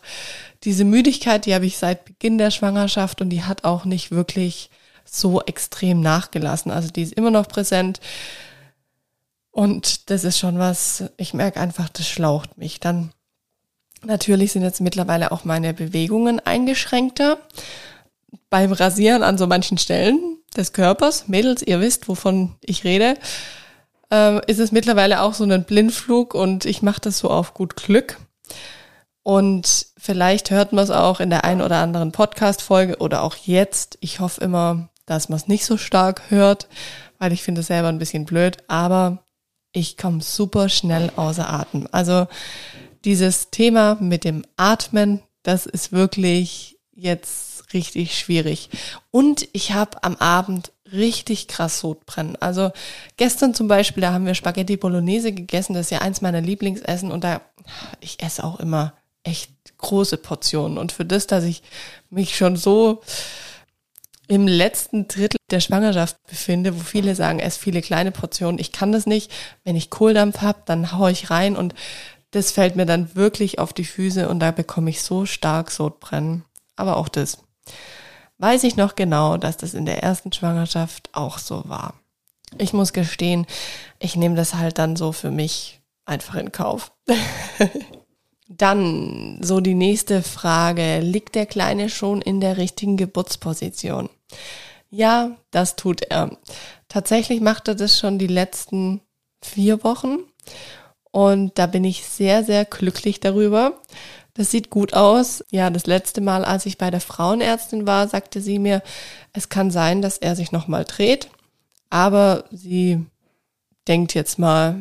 diese 0.63 0.85
Müdigkeit, 0.85 1.45
die 1.45 1.53
habe 1.53 1.65
ich 1.65 1.77
seit 1.77 2.05
Beginn 2.05 2.37
der 2.37 2.51
Schwangerschaft 2.51 3.19
und 3.19 3.31
die 3.31 3.43
hat 3.43 3.65
auch 3.65 3.83
nicht 3.83 4.11
wirklich 4.11 4.69
so 5.03 5.41
extrem 5.41 5.99
nachgelassen. 5.99 6.71
Also 6.71 6.87
die 6.89 7.01
ist 7.01 7.13
immer 7.15 7.31
noch 7.31 7.49
präsent. 7.49 7.99
Und 9.51 10.09
das 10.09 10.23
ist 10.23 10.39
schon 10.39 10.57
was, 10.57 11.03
ich 11.17 11.33
merke 11.33 11.59
einfach, 11.59 11.89
das 11.89 12.07
schlaucht 12.07 12.57
mich. 12.57 12.79
Dann 12.79 13.11
Natürlich 14.05 14.51
sind 14.51 14.63
jetzt 14.63 14.81
mittlerweile 14.81 15.31
auch 15.31 15.43
meine 15.43 15.73
Bewegungen 15.73 16.39
eingeschränkter. 16.39 17.37
Beim 18.49 18.71
Rasieren 18.71 19.23
an 19.23 19.37
so 19.37 19.47
manchen 19.47 19.77
Stellen 19.77 20.37
des 20.55 20.73
Körpers, 20.73 21.27
Mädels, 21.27 21.61
ihr 21.61 21.79
wisst, 21.79 22.07
wovon 22.07 22.55
ich 22.61 22.83
rede, 22.83 23.15
äh, 24.11 24.39
ist 24.49 24.59
es 24.59 24.71
mittlerweile 24.71 25.21
auch 25.21 25.33
so 25.33 25.43
ein 25.43 25.63
Blindflug 25.63 26.33
und 26.33 26.65
ich 26.65 26.81
mache 26.81 27.01
das 27.01 27.19
so 27.19 27.29
auf 27.29 27.53
gut 27.53 27.75
Glück. 27.75 28.17
Und 29.23 29.87
vielleicht 29.97 30.51
hört 30.51 30.71
man 30.71 30.83
es 30.83 30.89
auch 30.89 31.19
in 31.19 31.29
der 31.29 31.43
einen 31.43 31.61
oder 31.61 31.77
anderen 31.77 32.13
Podcast-Folge 32.13 32.97
oder 32.99 33.23
auch 33.23 33.35
jetzt. 33.35 33.97
Ich 33.99 34.21
hoffe 34.21 34.41
immer, 34.41 34.89
dass 35.05 35.27
man 35.27 35.35
es 35.35 35.47
nicht 35.47 35.65
so 35.65 35.75
stark 35.75 36.21
hört, 36.29 36.67
weil 37.19 37.33
ich 37.33 37.43
finde 37.43 37.61
es 37.61 37.67
selber 37.67 37.89
ein 37.89 37.99
bisschen 37.99 38.25
blöd, 38.25 38.57
aber 38.67 39.25
ich 39.73 39.97
komme 39.97 40.21
super 40.21 40.69
schnell 40.69 41.11
außer 41.17 41.49
Atem. 41.49 41.89
Also 41.91 42.27
dieses 43.07 43.51
Thema 43.51 43.95
mit 44.01 44.25
dem 44.25 44.43
Atmen, 44.57 45.21
das 45.41 45.65
ist 45.65 45.93
wirklich 45.93 46.77
jetzt 46.93 47.73
richtig 47.73 48.19
schwierig. 48.19 48.69
Und 49.11 49.47
ich 49.53 49.71
habe 49.71 50.03
am 50.03 50.17
Abend 50.17 50.73
richtig 50.91 51.47
krass 51.47 51.79
Sodbrennen. 51.79 52.35
Also 52.41 52.71
gestern 53.15 53.53
zum 53.53 53.69
Beispiel, 53.69 54.01
da 54.01 54.11
haben 54.11 54.25
wir 54.25 54.35
Spaghetti 54.35 54.75
Bolognese 54.75 55.31
gegessen. 55.31 55.73
Das 55.73 55.85
ist 55.85 55.91
ja 55.91 55.99
eins 55.99 56.21
meiner 56.21 56.41
Lieblingsessen 56.41 57.09
und 57.09 57.23
da, 57.23 57.39
ich 58.01 58.21
esse 58.21 58.43
auch 58.43 58.59
immer 58.59 58.93
echt 59.23 59.51
große 59.77 60.17
Portionen. 60.17 60.77
Und 60.77 60.91
für 60.91 61.05
das, 61.05 61.27
dass 61.27 61.45
ich 61.45 61.63
mich 62.09 62.35
schon 62.35 62.57
so 62.57 63.01
im 64.27 64.49
letzten 64.49 65.07
Drittel 65.07 65.37
der 65.49 65.61
Schwangerschaft 65.61 66.17
befinde, 66.27 66.75
wo 66.75 66.83
viele 66.83 67.15
sagen, 67.15 67.39
ess 67.39 67.55
viele 67.55 67.81
kleine 67.81 68.11
Portionen. 68.11 68.59
Ich 68.59 68.73
kann 68.73 68.91
das 68.91 69.05
nicht. 69.05 69.31
Wenn 69.63 69.77
ich 69.77 69.89
Kohldampf 69.89 70.41
habe, 70.41 70.59
dann 70.65 70.91
haue 70.91 71.11
ich 71.11 71.29
rein 71.29 71.55
und 71.55 71.73
das 72.31 72.51
fällt 72.51 72.75
mir 72.75 72.85
dann 72.85 73.15
wirklich 73.15 73.59
auf 73.59 73.73
die 73.73 73.85
Füße 73.85 74.27
und 74.29 74.39
da 74.39 74.51
bekomme 74.51 74.89
ich 74.89 75.01
so 75.01 75.25
stark 75.25 75.71
Sodbrennen. 75.71 76.43
Aber 76.75 76.97
auch 76.97 77.09
das 77.09 77.39
weiß 78.37 78.63
ich 78.63 78.75
noch 78.75 78.95
genau, 78.95 79.37
dass 79.37 79.57
das 79.57 79.73
in 79.73 79.85
der 79.85 80.03
ersten 80.03 80.31
Schwangerschaft 80.31 81.09
auch 81.13 81.37
so 81.39 81.63
war. 81.67 81.95
Ich 82.57 82.73
muss 82.73 82.93
gestehen, 82.93 83.45
ich 83.99 84.15
nehme 84.15 84.35
das 84.35 84.53
halt 84.53 84.77
dann 84.77 84.95
so 84.95 85.11
für 85.11 85.31
mich 85.31 85.81
einfach 86.05 86.35
in 86.35 86.51
Kauf. 86.51 86.91
dann 88.47 89.39
so 89.41 89.59
die 89.59 89.73
nächste 89.73 90.23
Frage, 90.23 90.99
liegt 90.99 91.35
der 91.35 91.45
Kleine 91.45 91.89
schon 91.89 92.21
in 92.21 92.39
der 92.39 92.57
richtigen 92.57 92.95
Geburtsposition? 92.95 94.09
Ja, 94.89 95.31
das 95.51 95.75
tut 95.75 96.01
er. 96.03 96.37
Tatsächlich 96.87 97.41
macht 97.41 97.67
er 97.67 97.75
das 97.75 97.99
schon 97.99 98.19
die 98.19 98.27
letzten 98.27 99.01
vier 99.41 99.83
Wochen. 99.83 100.19
Und 101.17 101.57
da 101.57 101.65
bin 101.65 101.83
ich 101.83 102.05
sehr, 102.05 102.43
sehr 102.43 102.63
glücklich 102.63 103.19
darüber. 103.19 103.81
Das 104.35 104.51
sieht 104.51 104.69
gut 104.69 104.93
aus. 104.93 105.43
Ja, 105.49 105.71
das 105.71 105.87
letzte 105.87 106.21
Mal, 106.21 106.45
als 106.45 106.67
ich 106.67 106.77
bei 106.77 106.91
der 106.91 107.01
Frauenärztin 107.01 107.87
war, 107.87 108.07
sagte 108.07 108.39
sie 108.39 108.59
mir, 108.59 108.83
es 109.33 109.49
kann 109.49 109.71
sein, 109.71 110.03
dass 110.03 110.19
er 110.19 110.35
sich 110.35 110.51
nochmal 110.51 110.85
dreht. 110.85 111.31
Aber 111.89 112.43
sie 112.51 113.03
denkt 113.87 114.13
jetzt 114.13 114.37
mal, 114.37 114.77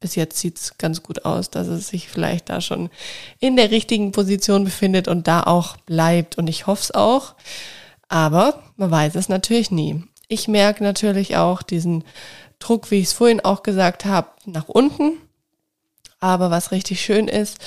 bis 0.00 0.16
jetzt 0.16 0.40
sieht's 0.40 0.78
ganz 0.78 1.04
gut 1.04 1.24
aus, 1.24 1.48
dass 1.48 1.68
es 1.68 1.86
sich 1.86 2.08
vielleicht 2.08 2.48
da 2.48 2.60
schon 2.60 2.90
in 3.38 3.54
der 3.54 3.70
richtigen 3.70 4.10
Position 4.10 4.64
befindet 4.64 5.06
und 5.06 5.28
da 5.28 5.44
auch 5.44 5.76
bleibt. 5.76 6.38
Und 6.38 6.48
ich 6.48 6.66
hoffe 6.66 6.82
es 6.82 6.90
auch. 6.90 7.36
Aber 8.08 8.64
man 8.74 8.90
weiß 8.90 9.14
es 9.14 9.28
natürlich 9.28 9.70
nie. 9.70 10.02
Ich 10.26 10.48
merke 10.48 10.82
natürlich 10.82 11.36
auch 11.36 11.62
diesen 11.62 12.02
Druck, 12.58 12.90
wie 12.90 12.98
ich 12.98 13.04
es 13.04 13.12
vorhin 13.12 13.44
auch 13.44 13.62
gesagt 13.62 14.06
habe, 14.06 14.26
nach 14.44 14.68
unten. 14.68 15.18
Aber 16.22 16.52
was 16.52 16.70
richtig 16.70 17.00
schön 17.00 17.26
ist, 17.26 17.58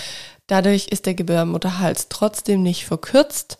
dadurch 0.47 0.87
ist 0.87 1.05
der 1.05 1.13
Gebärmutterhals 1.13 2.07
trotzdem 2.07 2.63
nicht 2.63 2.85
verkürzt, 2.85 3.57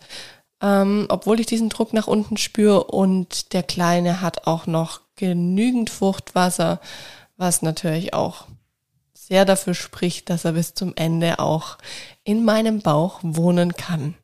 ähm, 0.62 1.04
obwohl 1.10 1.38
ich 1.38 1.44
diesen 1.44 1.68
Druck 1.68 1.92
nach 1.92 2.06
unten 2.06 2.38
spüre 2.38 2.84
und 2.84 3.52
der 3.52 3.62
Kleine 3.62 4.22
hat 4.22 4.46
auch 4.46 4.66
noch 4.66 5.02
genügend 5.14 5.90
Fruchtwasser, 5.90 6.80
was 7.36 7.60
natürlich 7.60 8.14
auch 8.14 8.46
sehr 9.12 9.44
dafür 9.44 9.74
spricht, 9.74 10.30
dass 10.30 10.46
er 10.46 10.52
bis 10.52 10.72
zum 10.72 10.94
Ende 10.96 11.40
auch 11.40 11.76
in 12.24 12.42
meinem 12.42 12.80
Bauch 12.80 13.20
wohnen 13.22 13.74
kann. 13.74 14.14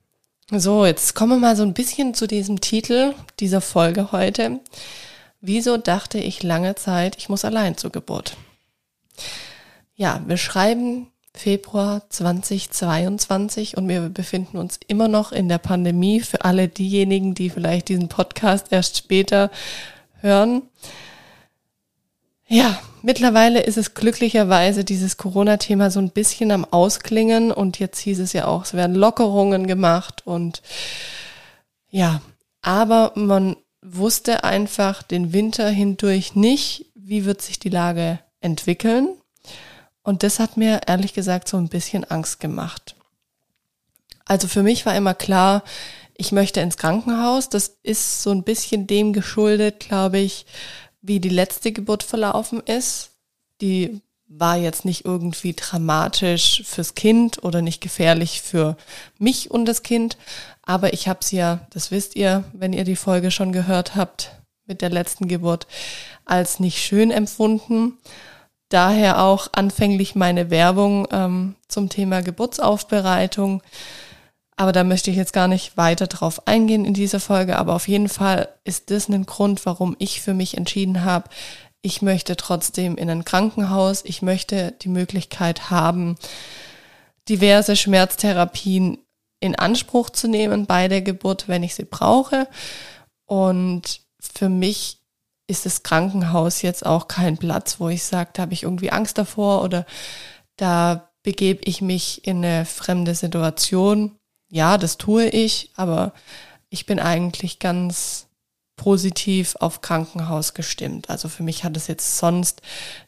So, 0.51 0.87
jetzt 0.87 1.15
kommen 1.15 1.33
wir 1.33 1.49
mal 1.49 1.57
so 1.57 1.65
ein 1.65 1.75
bisschen 1.75 2.15
zu 2.15 2.27
diesem 2.27 2.63
Titel 2.63 3.15
dieser 3.41 3.61
Folge 3.61 4.11
heute. 4.11 4.61
Wieso 5.43 5.77
dachte 5.77 6.17
ich 6.19 6.43
lange 6.43 6.77
Zeit, 6.77 7.19
ich 7.19 7.29
muss 7.29 7.45
allein 7.45 7.77
zur 7.77 7.93
Geburt? 7.93 8.39
Ja, 9.95 10.23
wir 10.27 10.37
schreiben 10.37 11.09
Februar 11.35 12.03
2022 12.09 13.77
und 13.77 13.89
wir 13.89 14.09
befinden 14.09 14.59
uns 14.59 14.79
immer 14.87 15.09
noch 15.09 15.33
in 15.33 15.49
der 15.49 15.59
Pandemie 15.59 16.21
für 16.21 16.45
alle 16.45 16.69
diejenigen, 16.69 17.35
die 17.35 17.51
vielleicht 17.51 17.89
diesen 17.89 18.09
Podcast 18.09 18.69
erst 18.71 18.97
später 18.99 19.51
hören. 20.21 20.63
Ja, 22.47 22.79
mittlerweile 23.01 23.63
ist 23.63 23.79
es 23.79 23.95
glücklicherweise 23.95 24.85
dieses 24.85 25.17
Corona-Thema 25.17 25.91
so 25.91 26.01
ein 26.01 26.11
bisschen 26.11 26.51
am 26.51 26.67
Ausklingen 26.67 27.51
und 27.51 27.79
jetzt 27.79 27.99
hieß 28.01 28.21
es 28.21 28.35
ja 28.35 28.47
auch, 28.47 28.65
es 28.65 28.75
werden 28.75 28.95
Lockerungen 28.95 29.67
gemacht 29.67 30.23
und 30.27 30.63
ja, 31.89 32.21
aber 32.61 33.13
man 33.15 33.57
wusste 33.81 34.45
einfach 34.45 35.03
den 35.03 35.33
Winter 35.33 35.69
hindurch 35.69 36.35
nicht, 36.35 36.87
wie 36.95 37.25
wird 37.25 37.41
sich 37.43 37.59
die 37.59 37.71
Lage 37.71 38.21
entwickeln. 38.41 39.09
Und 40.03 40.23
das 40.23 40.39
hat 40.39 40.57
mir 40.57 40.81
ehrlich 40.87 41.15
gesagt 41.15 41.49
so 41.49 41.57
ein 41.57 41.69
bisschen 41.69 42.05
Angst 42.05 42.41
gemacht. 42.41 42.97
Also 44.25 44.49
für 44.49 44.63
mich 44.63 44.87
war 44.87 44.97
immer 44.97 45.15
klar, 45.15 45.63
ich 46.17 46.33
möchte 46.33 46.61
ins 46.61 46.77
Krankenhaus. 46.77 47.49
Das 47.49 47.77
ist 47.83 48.23
so 48.23 48.31
ein 48.31 48.45
bisschen 48.45 48.87
dem 48.87 49.13
geschuldet, 49.13 49.81
glaube 49.81 50.19
ich, 50.19 50.47
wie 51.01 51.21
die 51.21 51.29
letzte 51.29 51.73
Geburt 51.73 52.03
verlaufen 52.03 52.61
ist. 52.61 53.11
Die 53.61 54.01
war 54.29 54.57
jetzt 54.57 54.85
nicht 54.85 55.05
irgendwie 55.05 55.53
dramatisch 55.53 56.63
fürs 56.65 56.95
Kind 56.95 57.45
oder 57.45 57.61
nicht 57.61 57.81
gefährlich 57.81 58.41
für 58.41 58.77
mich 59.19 59.51
und 59.51 59.67
das 59.67 59.83
Kind. 59.83 60.17
Aber 60.63 60.93
ich 60.93 61.09
habe 61.09 61.25
sie 61.25 61.37
ja, 61.37 61.67
das 61.71 61.91
wisst 61.91 62.17
ihr, 62.17 62.45
wenn 62.53 62.73
ihr 62.73 62.85
die 62.85 62.97
Folge 62.97 63.31
schon 63.31 63.53
gehört 63.53 63.95
habt 63.95 64.31
mit 64.65 64.81
der 64.81 64.91
letzten 64.91 65.29
Geburt, 65.29 65.67
als 66.25 66.61
nicht 66.61 66.79
schön 66.79 67.11
empfunden. 67.11 67.99
Daher 68.73 69.23
auch 69.23 69.49
anfänglich 69.53 70.15
meine 70.15 70.49
Werbung 70.49 71.07
ähm, 71.11 71.57
zum 71.69 71.91
Thema 71.91 72.23
Geburtsaufbereitung. 72.23 73.63
Aber 74.57 74.73
da 74.73 74.83
möchte 74.83 75.11
ich 75.11 75.17
jetzt 75.17 75.35
gar 75.35 75.49
nicht 75.49 75.77
weiter 75.77 76.07
drauf 76.07 76.47
eingehen 76.47 76.85
in 76.85 76.95
dieser 76.95 77.21
Folge. 77.21 77.59
Aber 77.59 77.75
auf 77.75 77.87
jeden 77.87 78.09
Fall 78.09 78.49
ist 78.65 78.91
das 78.91 79.09
ein 79.09 79.27
Grund, 79.27 79.67
warum 79.67 79.95
ich 79.99 80.23
für 80.23 80.33
mich 80.33 80.57
entschieden 80.57 81.05
habe, 81.05 81.29
ich 81.83 82.01
möchte 82.01 82.37
trotzdem 82.37 82.97
in 82.97 83.11
ein 83.11 83.25
Krankenhaus. 83.25 84.05
Ich 84.05 84.23
möchte 84.23 84.73
die 84.81 84.89
Möglichkeit 84.89 85.69
haben, 85.69 86.17
diverse 87.29 87.77
Schmerztherapien 87.77 88.99
in 89.41 89.57
Anspruch 89.57 90.09
zu 90.09 90.29
nehmen 90.29 90.67
bei 90.67 90.89
der 90.89 91.03
Geburt, 91.03 91.49
wenn 91.49 91.65
ich 91.65 91.75
sie 91.75 91.85
brauche. 91.85 92.49
Und 93.27 94.01
für 94.21 94.49
mich 94.49 95.02
ist 95.47 95.67
das 95.67 95.83
Krankenhaus 95.83 96.63
jetzt 96.63 96.87
auch 96.87 97.09
kein 97.09 97.37
Platz, 97.37 97.81
wo 97.81 97.89
ich 97.89 98.05
sage, 98.05 98.31
da 98.33 98.43
habe 98.43 98.55
ich 98.55 98.63
irgendwie 98.63 98.91
Angst 98.91 99.19
davor 99.19 99.63
oder 99.63 99.85
da 100.57 101.11
begebe 101.23 101.63
ich 101.65 101.83
mich 101.83 102.27
in 102.27 102.45
eine 102.45 102.65
fremde 102.65 103.15
Situation. 103.15 104.17
Ja, 104.49 104.79
das 104.79 104.99
tue 104.99 105.29
ich, 105.29 105.71
aber 105.77 106.13
ich 106.69 106.87
bin 106.87 107.01
eigentlich 107.01 107.59
ganz 107.59 108.27
positiv 108.77 109.57
auf 109.61 109.81
Krankenhaus 109.81 110.55
gestimmt. 110.55 111.11
Also 111.11 111.29
für 111.29 111.43
mich 111.43 111.63
hat 111.65 111.77
es 111.77 111.87
jetzt 111.87 112.19
sonst 112.19 112.63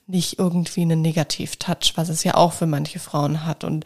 nicht 0.06 0.38
irgendwie 0.38 0.82
einen 0.82 1.02
Negativ-Touch, 1.02 1.94
was 1.96 2.08
es 2.08 2.22
ja 2.22 2.34
auch 2.34 2.52
für 2.52 2.66
manche 2.66 2.98
Frauen 2.98 3.44
hat. 3.44 3.64
Und 3.64 3.84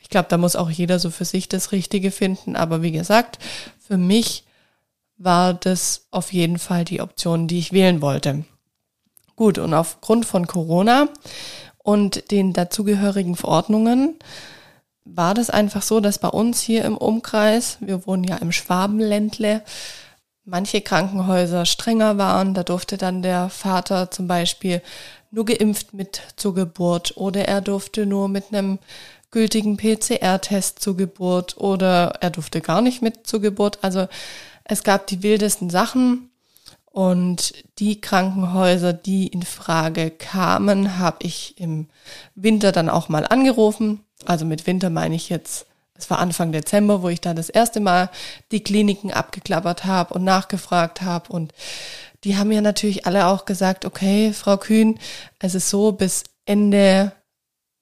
ich 0.00 0.08
glaube, 0.08 0.28
da 0.30 0.38
muss 0.38 0.56
auch 0.56 0.70
jeder 0.70 0.98
so 0.98 1.10
für 1.10 1.24
sich 1.24 1.48
das 1.48 1.70
Richtige 1.70 2.10
finden. 2.10 2.56
Aber 2.56 2.82
wie 2.82 2.92
gesagt, 2.92 3.38
für 3.78 3.98
mich 3.98 4.44
war 5.18 5.52
das 5.54 6.06
auf 6.10 6.32
jeden 6.32 6.58
Fall 6.58 6.84
die 6.84 7.00
Option, 7.00 7.48
die 7.48 7.58
ich 7.58 7.72
wählen 7.72 8.00
wollte. 8.00 8.44
Gut, 9.36 9.58
und 9.58 9.74
aufgrund 9.74 10.24
von 10.24 10.46
Corona 10.46 11.08
und 11.78 12.30
den 12.30 12.52
dazugehörigen 12.52 13.36
Verordnungen 13.36 14.16
war 15.04 15.34
das 15.34 15.50
einfach 15.50 15.82
so, 15.82 16.00
dass 16.00 16.18
bei 16.18 16.28
uns 16.28 16.60
hier 16.60 16.84
im 16.84 16.96
Umkreis, 16.96 17.78
wir 17.80 18.06
wohnen 18.06 18.24
ja 18.24 18.36
im 18.36 18.52
Schwabenländle, 18.52 19.62
manche 20.44 20.80
Krankenhäuser 20.80 21.66
strenger 21.66 22.18
waren. 22.18 22.54
Da 22.54 22.62
durfte 22.62 22.96
dann 22.96 23.22
der 23.22 23.48
Vater 23.48 24.10
zum 24.10 24.26
Beispiel 24.26 24.82
nur 25.30 25.44
geimpft 25.44 25.94
mit 25.94 26.22
zur 26.36 26.54
Geburt 26.54 27.16
oder 27.16 27.46
er 27.46 27.60
durfte 27.60 28.06
nur 28.06 28.28
mit 28.28 28.46
einem 28.52 28.78
gültigen 29.30 29.76
PCR-Test 29.76 30.78
zur 30.80 30.96
Geburt 30.96 31.56
oder 31.58 32.14
er 32.20 32.30
durfte 32.30 32.60
gar 32.60 32.80
nicht 32.80 33.02
mit 33.02 33.26
zur 33.26 33.40
Geburt. 33.40 33.78
Also 33.82 34.08
es 34.68 34.84
gab 34.84 35.06
die 35.08 35.22
wildesten 35.22 35.70
Sachen 35.70 36.30
und 36.84 37.54
die 37.78 38.00
Krankenhäuser, 38.00 38.92
die 38.92 39.26
in 39.26 39.42
Frage 39.42 40.10
kamen, 40.10 40.98
habe 40.98 41.18
ich 41.20 41.58
im 41.58 41.88
Winter 42.34 42.70
dann 42.70 42.88
auch 42.88 43.08
mal 43.08 43.26
angerufen. 43.26 44.04
Also 44.26 44.44
mit 44.44 44.66
Winter 44.66 44.90
meine 44.90 45.14
ich 45.16 45.28
jetzt, 45.28 45.66
es 45.94 46.10
war 46.10 46.18
Anfang 46.18 46.52
Dezember, 46.52 47.02
wo 47.02 47.08
ich 47.08 47.20
da 47.20 47.34
das 47.34 47.48
erste 47.48 47.80
Mal 47.80 48.10
die 48.52 48.62
Kliniken 48.62 49.12
abgeklappert 49.12 49.84
habe 49.84 50.14
und 50.14 50.24
nachgefragt 50.24 51.02
habe 51.02 51.32
und 51.32 51.52
die 52.24 52.36
haben 52.36 52.50
ja 52.50 52.60
natürlich 52.60 53.06
alle 53.06 53.26
auch 53.26 53.44
gesagt, 53.44 53.84
okay, 53.84 54.32
Frau 54.32 54.56
Kühn, 54.56 54.98
es 55.38 55.54
ist 55.54 55.70
so, 55.70 55.92
bis 55.92 56.24
Ende 56.46 57.12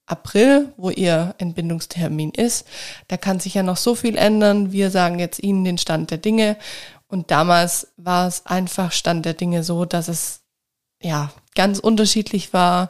April, 0.07 0.73
wo 0.77 0.89
ihr 0.89 1.35
Entbindungstermin 1.37 2.31
ist. 2.31 2.65
Da 3.09 3.17
kann 3.17 3.39
sich 3.39 3.53
ja 3.53 3.63
noch 3.63 3.77
so 3.77 3.93
viel 3.93 4.17
ändern. 4.17 4.71
Wir 4.71 4.89
sagen 4.89 5.19
jetzt 5.19 5.43
Ihnen 5.43 5.63
den 5.63 5.77
Stand 5.77 6.09
der 6.09 6.17
Dinge. 6.17 6.57
Und 7.07 7.29
damals 7.29 7.93
war 7.97 8.27
es 8.27 8.45
einfach 8.45 8.91
Stand 8.91 9.25
der 9.25 9.33
Dinge 9.33 9.63
so, 9.63 9.85
dass 9.85 10.07
es 10.07 10.41
ja 11.01 11.31
ganz 11.55 11.79
unterschiedlich 11.79 12.53
war. 12.53 12.89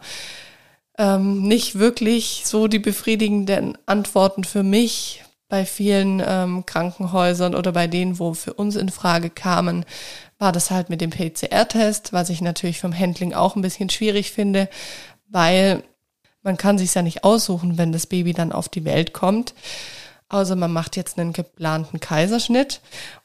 Ähm, 0.97 1.43
nicht 1.43 1.77
wirklich 1.77 2.43
so 2.45 2.67
die 2.67 2.79
befriedigenden 2.79 3.77
Antworten 3.85 4.43
für 4.43 4.63
mich 4.63 5.23
bei 5.49 5.65
vielen 5.65 6.21
ähm, 6.25 6.65
Krankenhäusern 6.65 7.55
oder 7.55 7.71
bei 7.71 7.87
denen, 7.87 8.19
wo 8.19 8.33
für 8.33 8.53
uns 8.53 8.75
in 8.75 8.89
Frage 8.89 9.29
kamen, 9.29 9.85
war 10.39 10.51
das 10.51 10.71
halt 10.71 10.89
mit 10.89 11.01
dem 11.01 11.09
PCR-Test, 11.09 12.13
was 12.13 12.29
ich 12.29 12.41
natürlich 12.41 12.79
vom 12.79 12.97
Handling 12.97 13.33
auch 13.33 13.55
ein 13.55 13.61
bisschen 13.61 13.89
schwierig 13.89 14.31
finde, 14.31 14.69
weil 15.29 15.83
man 16.47 16.55
kann 16.55 16.77
sich 16.77 16.93
ja 16.93 17.01
nicht 17.01 17.25
aussuchen, 17.25 17.77
wenn 17.77 17.91
das 17.91 18.07
Baby 18.07 18.31
dann 18.31 18.53
auf 18.53 18.69
die 18.69 18.85
Welt 18.85 19.11
kommt. 19.11 19.53
Also 20.29 20.55
man 20.55 20.71
macht 20.71 20.95
jetzt 20.95 21.19
einen 21.19 21.33
geplanten 21.33 21.99
Kaiserschnitt. 21.99 22.79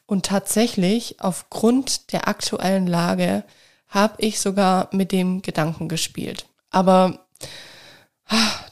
Und 0.05 0.25
tatsächlich, 0.25 1.21
aufgrund 1.21 2.11
der 2.11 2.27
aktuellen 2.27 2.85
Lage, 2.85 3.45
habe 3.87 4.15
ich 4.17 4.41
sogar 4.41 4.89
mit 4.91 5.13
dem 5.13 5.41
Gedanken 5.41 5.87
gespielt. 5.87 6.47
Aber 6.69 7.25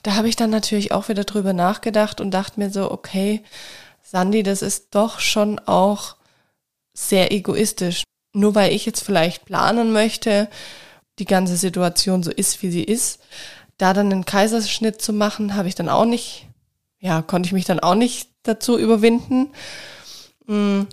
da 0.04 0.16
habe 0.16 0.28
ich 0.28 0.36
dann 0.36 0.50
natürlich 0.50 0.92
auch 0.92 1.08
wieder 1.08 1.24
drüber 1.24 1.54
nachgedacht 1.54 2.20
und 2.20 2.32
dachte 2.32 2.60
mir 2.60 2.72
so, 2.72 2.92
okay, 2.92 3.44
Sandy, 4.04 4.44
das 4.44 4.62
ist 4.62 4.94
doch 4.94 5.22
schon 5.22 5.60
auch 5.60 6.18
sehr 6.94 7.32
egoistisch. 7.32 8.04
Nur 8.34 8.54
weil 8.54 8.74
ich 8.74 8.86
jetzt 8.86 9.06
vielleicht 9.06 9.46
planen 9.46 9.94
möchte, 9.94 10.50
die 11.20 11.26
ganze 11.26 11.56
Situation 11.56 12.22
so 12.22 12.32
ist, 12.32 12.62
wie 12.62 12.72
sie 12.72 12.84
ist, 12.84 13.22
da 13.82 13.94
dann 13.94 14.12
einen 14.12 14.26
Kaiserschnitt 14.26 15.02
zu 15.02 15.12
machen, 15.12 15.56
habe 15.56 15.68
ich 15.68 15.76
dann 15.76 15.90
auch 15.90 16.06
nicht, 16.06 16.48
ja, 17.00 17.22
konnte 17.22 17.48
ich 17.48 17.54
mich 17.54 17.66
dann 17.66 17.80
auch 17.80 17.96
nicht 17.96 18.30
dazu 18.44 18.78
überwinden. 18.78 19.52
Mm, 20.46 20.84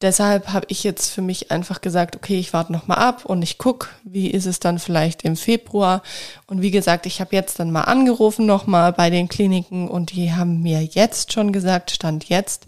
deshalb 0.00 0.48
habe 0.48 0.66
ich 0.68 0.82
jetzt 0.82 1.10
für 1.10 1.22
mich 1.22 1.52
einfach 1.52 1.80
gesagt, 1.80 2.16
okay, 2.16 2.38
ich 2.38 2.52
warte 2.52 2.72
noch 2.72 2.88
mal 2.88 2.96
ab 2.96 3.24
und 3.24 3.42
ich 3.42 3.58
guck, 3.58 3.90
wie 4.02 4.28
ist 4.28 4.46
es 4.46 4.58
dann 4.58 4.80
vielleicht 4.80 5.22
im 5.22 5.36
Februar. 5.36 6.02
Und 6.46 6.62
wie 6.62 6.72
gesagt, 6.72 7.06
ich 7.06 7.20
habe 7.20 7.36
jetzt 7.36 7.60
dann 7.60 7.70
mal 7.70 7.82
angerufen 7.82 8.44
noch 8.44 8.66
mal 8.66 8.92
bei 8.92 9.08
den 9.08 9.28
Kliniken 9.28 9.88
und 9.88 10.12
die 10.12 10.32
haben 10.32 10.62
mir 10.62 10.82
jetzt 10.82 11.32
schon 11.32 11.52
gesagt, 11.52 11.92
stand 11.92 12.28
jetzt, 12.28 12.66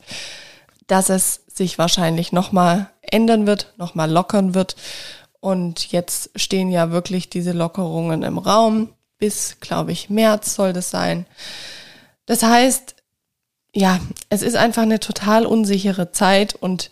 dass 0.86 1.08
es 1.08 1.42
sich 1.52 1.78
wahrscheinlich 1.78 2.32
noch 2.32 2.52
mal 2.52 2.90
ändern 3.02 3.46
wird, 3.46 3.74
noch 3.76 3.94
mal 3.94 4.10
lockern 4.10 4.54
wird. 4.54 4.76
Und 5.40 5.90
jetzt 5.92 6.30
stehen 6.36 6.70
ja 6.70 6.90
wirklich 6.90 7.28
diese 7.28 7.52
Lockerungen 7.52 8.22
im 8.22 8.38
Raum. 8.38 8.90
Bis, 9.18 9.58
glaube 9.60 9.92
ich, 9.92 10.10
März 10.10 10.54
soll 10.54 10.72
das 10.72 10.90
sein. 10.90 11.26
Das 12.26 12.42
heißt, 12.42 12.96
ja, 13.74 14.00
es 14.28 14.42
ist 14.42 14.56
einfach 14.56 14.82
eine 14.82 15.00
total 15.00 15.46
unsichere 15.46 16.12
Zeit 16.12 16.54
und 16.54 16.90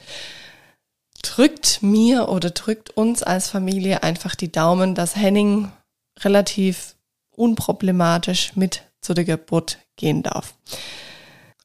drückt 1.22 1.82
mir 1.82 2.28
oder 2.28 2.50
drückt 2.50 2.90
uns 2.90 3.22
als 3.22 3.48
Familie 3.48 4.02
einfach 4.02 4.34
die 4.34 4.50
Daumen, 4.50 4.94
dass 4.94 5.16
Henning 5.16 5.70
relativ 6.20 6.96
unproblematisch 7.30 8.56
mit 8.56 8.82
zu 9.00 9.14
der 9.14 9.24
Geburt 9.24 9.78
gehen 9.96 10.22
darf. 10.22 10.54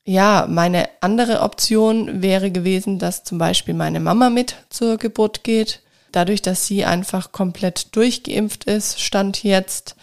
Ja, 0.06 0.48
meine 0.50 0.88
andere 1.02 1.42
Option 1.42 2.22
wäre 2.22 2.50
gewesen, 2.52 2.98
dass 2.98 3.24
zum 3.24 3.40
Beispiel 3.40 3.74
meine 3.74 4.00
Mama 4.00 4.30
mit 4.30 4.56
zur 4.70 4.98
Geburt 4.98 5.44
geht. 5.44 5.82
Dadurch, 6.14 6.42
dass 6.42 6.66
sie 6.66 6.86
einfach 6.86 7.34
komplett 7.34 7.96
durchgeimpft 7.96 8.64
ist, 8.64 9.02
stand 9.02 9.44
jetzt, 9.44 9.98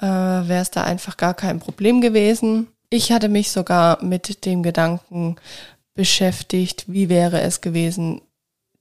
äh, 0.00 0.06
wäre 0.06 0.62
es 0.62 0.70
da 0.70 0.82
einfach 0.82 1.16
gar 1.16 1.34
kein 1.34 1.60
Problem 1.60 2.00
gewesen. 2.00 2.68
Ich 2.88 3.12
hatte 3.12 3.28
mich 3.28 3.50
sogar 3.50 4.02
mit 4.02 4.44
dem 4.44 4.62
Gedanken 4.62 5.36
beschäftigt, 5.94 6.84
wie 6.86 7.08
wäre 7.08 7.40
es 7.40 7.60
gewesen, 7.60 8.22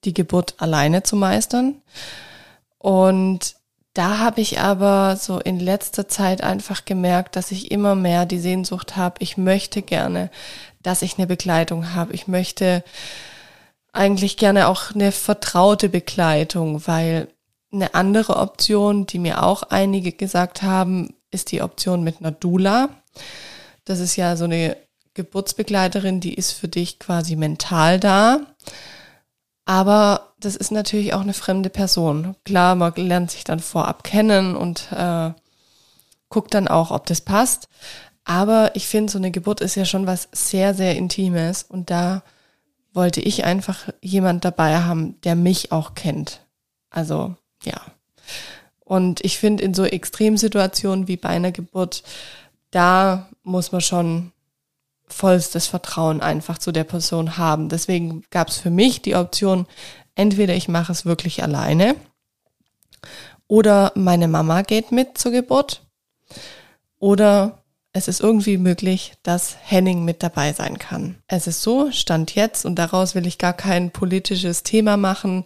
die 0.05 0.13
Geburt 0.13 0.55
alleine 0.57 1.03
zu 1.03 1.15
meistern. 1.15 1.81
Und 2.77 3.55
da 3.93 4.19
habe 4.19 4.39
ich 4.39 4.59
aber 4.59 5.17
so 5.17 5.39
in 5.39 5.59
letzter 5.59 6.07
Zeit 6.07 6.41
einfach 6.41 6.85
gemerkt, 6.85 7.35
dass 7.35 7.51
ich 7.51 7.71
immer 7.71 7.95
mehr 7.95 8.25
die 8.25 8.39
Sehnsucht 8.39 8.95
habe, 8.95 9.15
ich 9.19 9.35
möchte 9.35 9.81
gerne, 9.81 10.29
dass 10.81 11.01
ich 11.01 11.17
eine 11.17 11.27
Begleitung 11.27 11.93
habe. 11.93 12.13
Ich 12.13 12.27
möchte 12.27 12.83
eigentlich 13.91 14.38
gerne 14.38 14.67
auch 14.67 14.93
eine 14.93 15.11
vertraute 15.11 15.89
Begleitung, 15.89 16.88
weil 16.88 17.27
eine 17.71 17.93
andere 17.93 18.38
Option, 18.38 19.05
die 19.05 19.19
mir 19.19 19.43
auch 19.43 19.63
einige 19.63 20.11
gesagt 20.11 20.61
haben, 20.61 21.13
ist 21.31 21.51
die 21.51 21.61
Option 21.61 22.03
mit 22.03 22.19
einer 22.19 22.31
Dula. 22.31 22.89
Das 23.85 23.99
ist 23.99 24.15
ja 24.15 24.35
so 24.35 24.45
eine 24.45 24.77
Geburtsbegleiterin, 25.13 26.19
die 26.19 26.33
ist 26.33 26.51
für 26.51 26.67
dich 26.67 26.99
quasi 26.99 27.35
mental 27.35 27.99
da. 27.99 28.39
Aber 29.65 30.33
das 30.39 30.55
ist 30.55 30.71
natürlich 30.71 31.13
auch 31.13 31.21
eine 31.21 31.33
fremde 31.33 31.69
Person. 31.69 32.35
Klar, 32.43 32.75
man 32.75 32.93
lernt 32.95 33.29
sich 33.29 33.43
dann 33.43 33.59
vorab 33.59 34.03
kennen 34.03 34.55
und 34.55 34.91
äh, 34.91 35.31
guckt 36.29 36.53
dann 36.53 36.67
auch, 36.67 36.91
ob 36.91 37.05
das 37.05 37.21
passt. 37.21 37.67
Aber 38.23 38.75
ich 38.75 38.88
finde, 38.88 39.11
so 39.11 39.17
eine 39.17 39.31
Geburt 39.31 39.61
ist 39.61 39.75
ja 39.75 39.85
schon 39.85 40.07
was 40.07 40.29
sehr, 40.31 40.73
sehr 40.73 40.95
Intimes. 40.95 41.63
Und 41.63 41.89
da 41.89 42.23
wollte 42.93 43.21
ich 43.21 43.43
einfach 43.43 43.89
jemand 44.01 44.45
dabei 44.45 44.79
haben, 44.79 45.19
der 45.21 45.35
mich 45.35 45.71
auch 45.71 45.93
kennt. 45.93 46.41
Also, 46.89 47.35
ja. 47.63 47.82
Und 48.80 49.24
ich 49.24 49.38
finde, 49.38 49.63
in 49.63 49.74
so 49.74 49.86
Extremsituationen 49.86 51.08
wie 51.08 51.18
bei 51.18 51.30
einer 51.30 51.51
Geburt 51.51 52.04
da 52.72 53.30
muss 53.44 53.72
man 53.72 53.82
schon 53.82 54.32
vollstes 55.08 55.68
Vertrauen 55.68 56.22
einfach 56.22 56.58
zu 56.60 56.72
der 56.72 56.84
Person 56.84 57.38
haben. 57.38 57.69
Deswegen 57.69 58.24
gab 58.30 58.50
es 58.50 58.58
für 58.58 58.69
mich 58.69 59.02
die 59.02 59.15
Option, 59.15 59.65
entweder 60.15 60.54
ich 60.54 60.67
mache 60.67 60.91
es 60.91 61.06
wirklich 61.06 61.41
alleine 61.41 61.95
oder 63.48 63.91
meine 63.95 64.28
Mama 64.28 64.62
geht 64.62 64.91
mit 64.91 65.17
zur 65.17 65.32
Geburt 65.32 65.82
oder 67.00 67.63
es 67.91 68.08
ist 68.08 68.22
irgendwie 68.22 68.58
möglich, 68.58 69.13
dass 69.24 69.58
Henning 69.63 70.06
mit 70.06 70.22
dabei 70.22 70.54
sein 70.54 70.78
kann. 70.78 71.15
Es 71.26 71.48
ist 71.48 71.63
so, 71.63 71.91
stand 71.91 72.36
jetzt 72.36 72.63
und 72.65 72.76
daraus 72.76 73.15
will 73.15 73.26
ich 73.26 73.39
gar 73.39 73.54
kein 73.54 73.89
politisches 73.89 74.62
Thema 74.62 74.95
machen. 74.95 75.43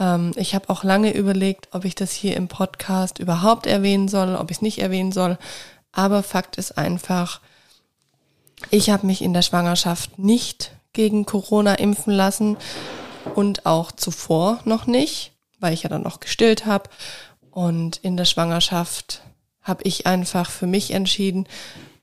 Ähm, 0.00 0.32
ich 0.36 0.54
habe 0.54 0.70
auch 0.70 0.82
lange 0.82 1.14
überlegt, 1.14 1.68
ob 1.72 1.84
ich 1.84 1.94
das 1.94 2.12
hier 2.12 2.36
im 2.36 2.48
Podcast 2.48 3.20
überhaupt 3.20 3.66
erwähnen 3.66 4.08
soll, 4.08 4.34
ob 4.34 4.50
ich 4.50 4.56
es 4.56 4.62
nicht 4.62 4.80
erwähnen 4.80 5.12
soll. 5.12 5.38
Aber 5.92 6.22
Fakt 6.22 6.56
ist 6.56 6.76
einfach, 6.78 7.40
ich 8.70 8.90
habe 8.90 9.06
mich 9.06 9.22
in 9.22 9.34
der 9.34 9.42
Schwangerschaft 9.42 10.18
nicht 10.18 10.72
gegen 10.92 11.26
Corona 11.26 11.74
impfen 11.74 12.12
lassen 12.12 12.56
und 13.34 13.66
auch 13.66 13.92
zuvor 13.92 14.60
noch 14.64 14.86
nicht, 14.86 15.32
weil 15.60 15.74
ich 15.74 15.84
ja 15.84 15.88
dann 15.88 16.02
noch 16.02 16.20
gestillt 16.20 16.66
habe. 16.66 16.90
Und 17.50 17.98
in 17.98 18.16
der 18.16 18.24
Schwangerschaft 18.24 19.22
habe 19.62 19.82
ich 19.84 20.06
einfach 20.06 20.50
für 20.50 20.66
mich 20.66 20.92
entschieden, 20.92 21.46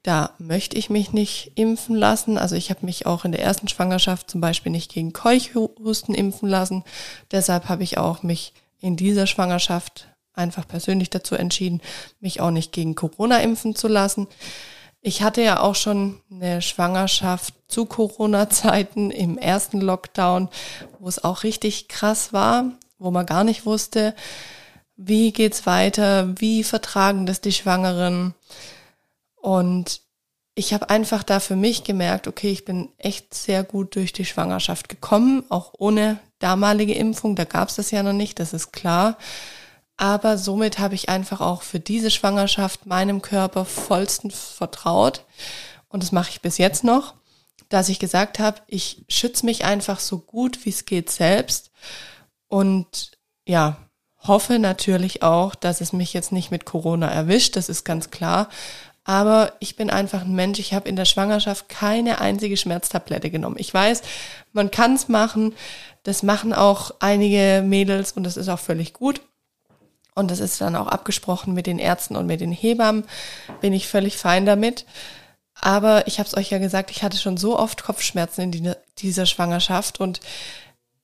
da 0.07 0.31
möchte 0.37 0.77
ich 0.77 0.89
mich 0.89 1.11
nicht 1.11 1.51
impfen 1.55 1.93
lassen. 1.93 2.37
Also 2.37 2.55
ich 2.55 2.69
habe 2.69 2.85
mich 2.85 3.05
auch 3.05 3.25
in 3.25 3.33
der 3.33 3.41
ersten 3.41 3.67
Schwangerschaft 3.67 4.31
zum 4.31 4.39
Beispiel 4.39 4.71
nicht 4.71 4.89
gegen 4.89 5.11
Keuchhusten 5.11 6.15
impfen 6.15 6.47
lassen. 6.47 6.85
Deshalb 7.31 7.67
habe 7.67 7.83
ich 7.83 7.97
auch 7.97 8.23
mich 8.23 8.53
in 8.79 8.95
dieser 8.95 9.27
Schwangerschaft 9.27 10.07
einfach 10.33 10.65
persönlich 10.65 11.09
dazu 11.09 11.35
entschieden, 11.35 11.81
mich 12.21 12.39
auch 12.39 12.51
nicht 12.51 12.71
gegen 12.71 12.95
Corona 12.95 13.39
impfen 13.39 13.75
zu 13.75 13.89
lassen. 13.89 14.27
Ich 15.01 15.23
hatte 15.23 15.41
ja 15.41 15.59
auch 15.59 15.75
schon 15.75 16.21
eine 16.31 16.61
Schwangerschaft 16.61 17.53
zu 17.67 17.85
Corona-Zeiten 17.85 19.11
im 19.11 19.37
ersten 19.37 19.81
Lockdown, 19.81 20.47
wo 20.99 21.09
es 21.09 21.21
auch 21.21 21.43
richtig 21.43 21.89
krass 21.89 22.31
war, 22.31 22.71
wo 22.97 23.11
man 23.11 23.25
gar 23.25 23.43
nicht 23.43 23.65
wusste, 23.65 24.15
wie 24.95 25.33
geht's 25.33 25.65
weiter, 25.65 26.39
wie 26.39 26.63
vertragen 26.63 27.25
das 27.25 27.41
die 27.41 27.51
Schwangeren. 27.51 28.35
Und 29.37 30.01
ich 30.55 30.73
habe 30.73 30.89
einfach 30.89 31.23
da 31.23 31.39
für 31.39 31.55
mich 31.55 31.83
gemerkt, 31.83 32.27
okay, 32.27 32.49
ich 32.49 32.65
bin 32.65 32.89
echt 32.97 33.33
sehr 33.33 33.63
gut 33.63 33.95
durch 33.95 34.11
die 34.11 34.25
Schwangerschaft 34.25 34.89
gekommen, 34.89 35.43
auch 35.49 35.73
ohne 35.77 36.19
damalige 36.39 36.95
Impfung. 36.95 37.35
Da 37.35 37.45
gab's 37.45 37.75
das 37.75 37.91
ja 37.91 38.01
noch 38.03 38.13
nicht, 38.13 38.39
das 38.39 38.53
ist 38.53 38.73
klar. 38.73 39.17
Aber 39.97 40.37
somit 40.37 40.79
habe 40.79 40.95
ich 40.95 41.09
einfach 41.09 41.41
auch 41.41 41.61
für 41.61 41.79
diese 41.79 42.11
Schwangerschaft 42.11 42.85
meinem 42.85 43.21
Körper 43.21 43.65
vollstens 43.65 44.39
vertraut. 44.39 45.25
Und 45.89 46.03
das 46.03 46.11
mache 46.11 46.29
ich 46.29 46.41
bis 46.41 46.57
jetzt 46.57 46.83
noch, 46.83 47.15
dass 47.69 47.89
ich 47.89 47.99
gesagt 47.99 48.39
habe, 48.39 48.61
ich 48.67 49.05
schütze 49.09 49.45
mich 49.45 49.65
einfach 49.65 49.99
so 49.99 50.19
gut 50.19 50.65
wie 50.65 50.69
es 50.69 50.85
geht 50.85 51.09
selbst. 51.09 51.71
Und 52.47 53.11
ja, 53.45 53.77
hoffe 54.27 54.59
natürlich 54.59 55.23
auch, 55.23 55.55
dass 55.55 55.81
es 55.81 55.93
mich 55.93 56.13
jetzt 56.13 56.31
nicht 56.31 56.51
mit 56.51 56.65
Corona 56.65 57.07
erwischt, 57.07 57.55
das 57.55 57.69
ist 57.69 57.83
ganz 57.83 58.09
klar. 58.11 58.49
Aber 59.07 59.53
ich 59.61 59.77
bin 59.77 59.89
einfach 59.89 60.23
ein 60.23 60.35
Mensch, 60.35 60.59
ich 60.59 60.73
habe 60.73 60.89
in 60.89 60.97
der 60.97 61.05
Schwangerschaft 61.05 61.69
keine 61.69 62.19
einzige 62.19 62.57
Schmerztablette 62.57 63.29
genommen. 63.29 63.55
Ich 63.57 63.73
weiß, 63.73 64.01
man 64.51 64.69
kann 64.69 64.95
es 64.95 65.07
machen, 65.07 65.55
das 66.03 66.23
machen 66.23 66.51
auch 66.51 66.91
einige 66.99 67.63
Mädels 67.65 68.11
und 68.11 68.25
das 68.25 68.35
ist 68.35 68.49
auch 68.49 68.59
völlig 68.59 68.91
gut. 68.91 69.21
Und 70.13 70.29
das 70.29 70.41
ist 70.41 70.59
dann 70.59 70.75
auch 70.75 70.87
abgesprochen 70.87 71.53
mit 71.53 71.67
den 71.67 71.79
Ärzten 71.79 72.17
und 72.17 72.25
mit 72.25 72.41
den 72.41 72.51
Hebammen. 72.51 73.05
Bin 73.61 73.71
ich 73.71 73.87
völlig 73.87 74.17
fein 74.17 74.45
damit. 74.45 74.85
Aber 75.53 76.05
ich 76.07 76.19
habe 76.19 76.27
es 76.27 76.35
euch 76.35 76.49
ja 76.49 76.57
gesagt, 76.57 76.91
ich 76.91 77.01
hatte 77.01 77.17
schon 77.17 77.37
so 77.37 77.57
oft 77.57 77.83
Kopfschmerzen 77.83 78.41
in 78.41 78.51
die, 78.51 78.71
dieser 78.97 79.25
Schwangerschaft 79.25 80.01
und 80.01 80.19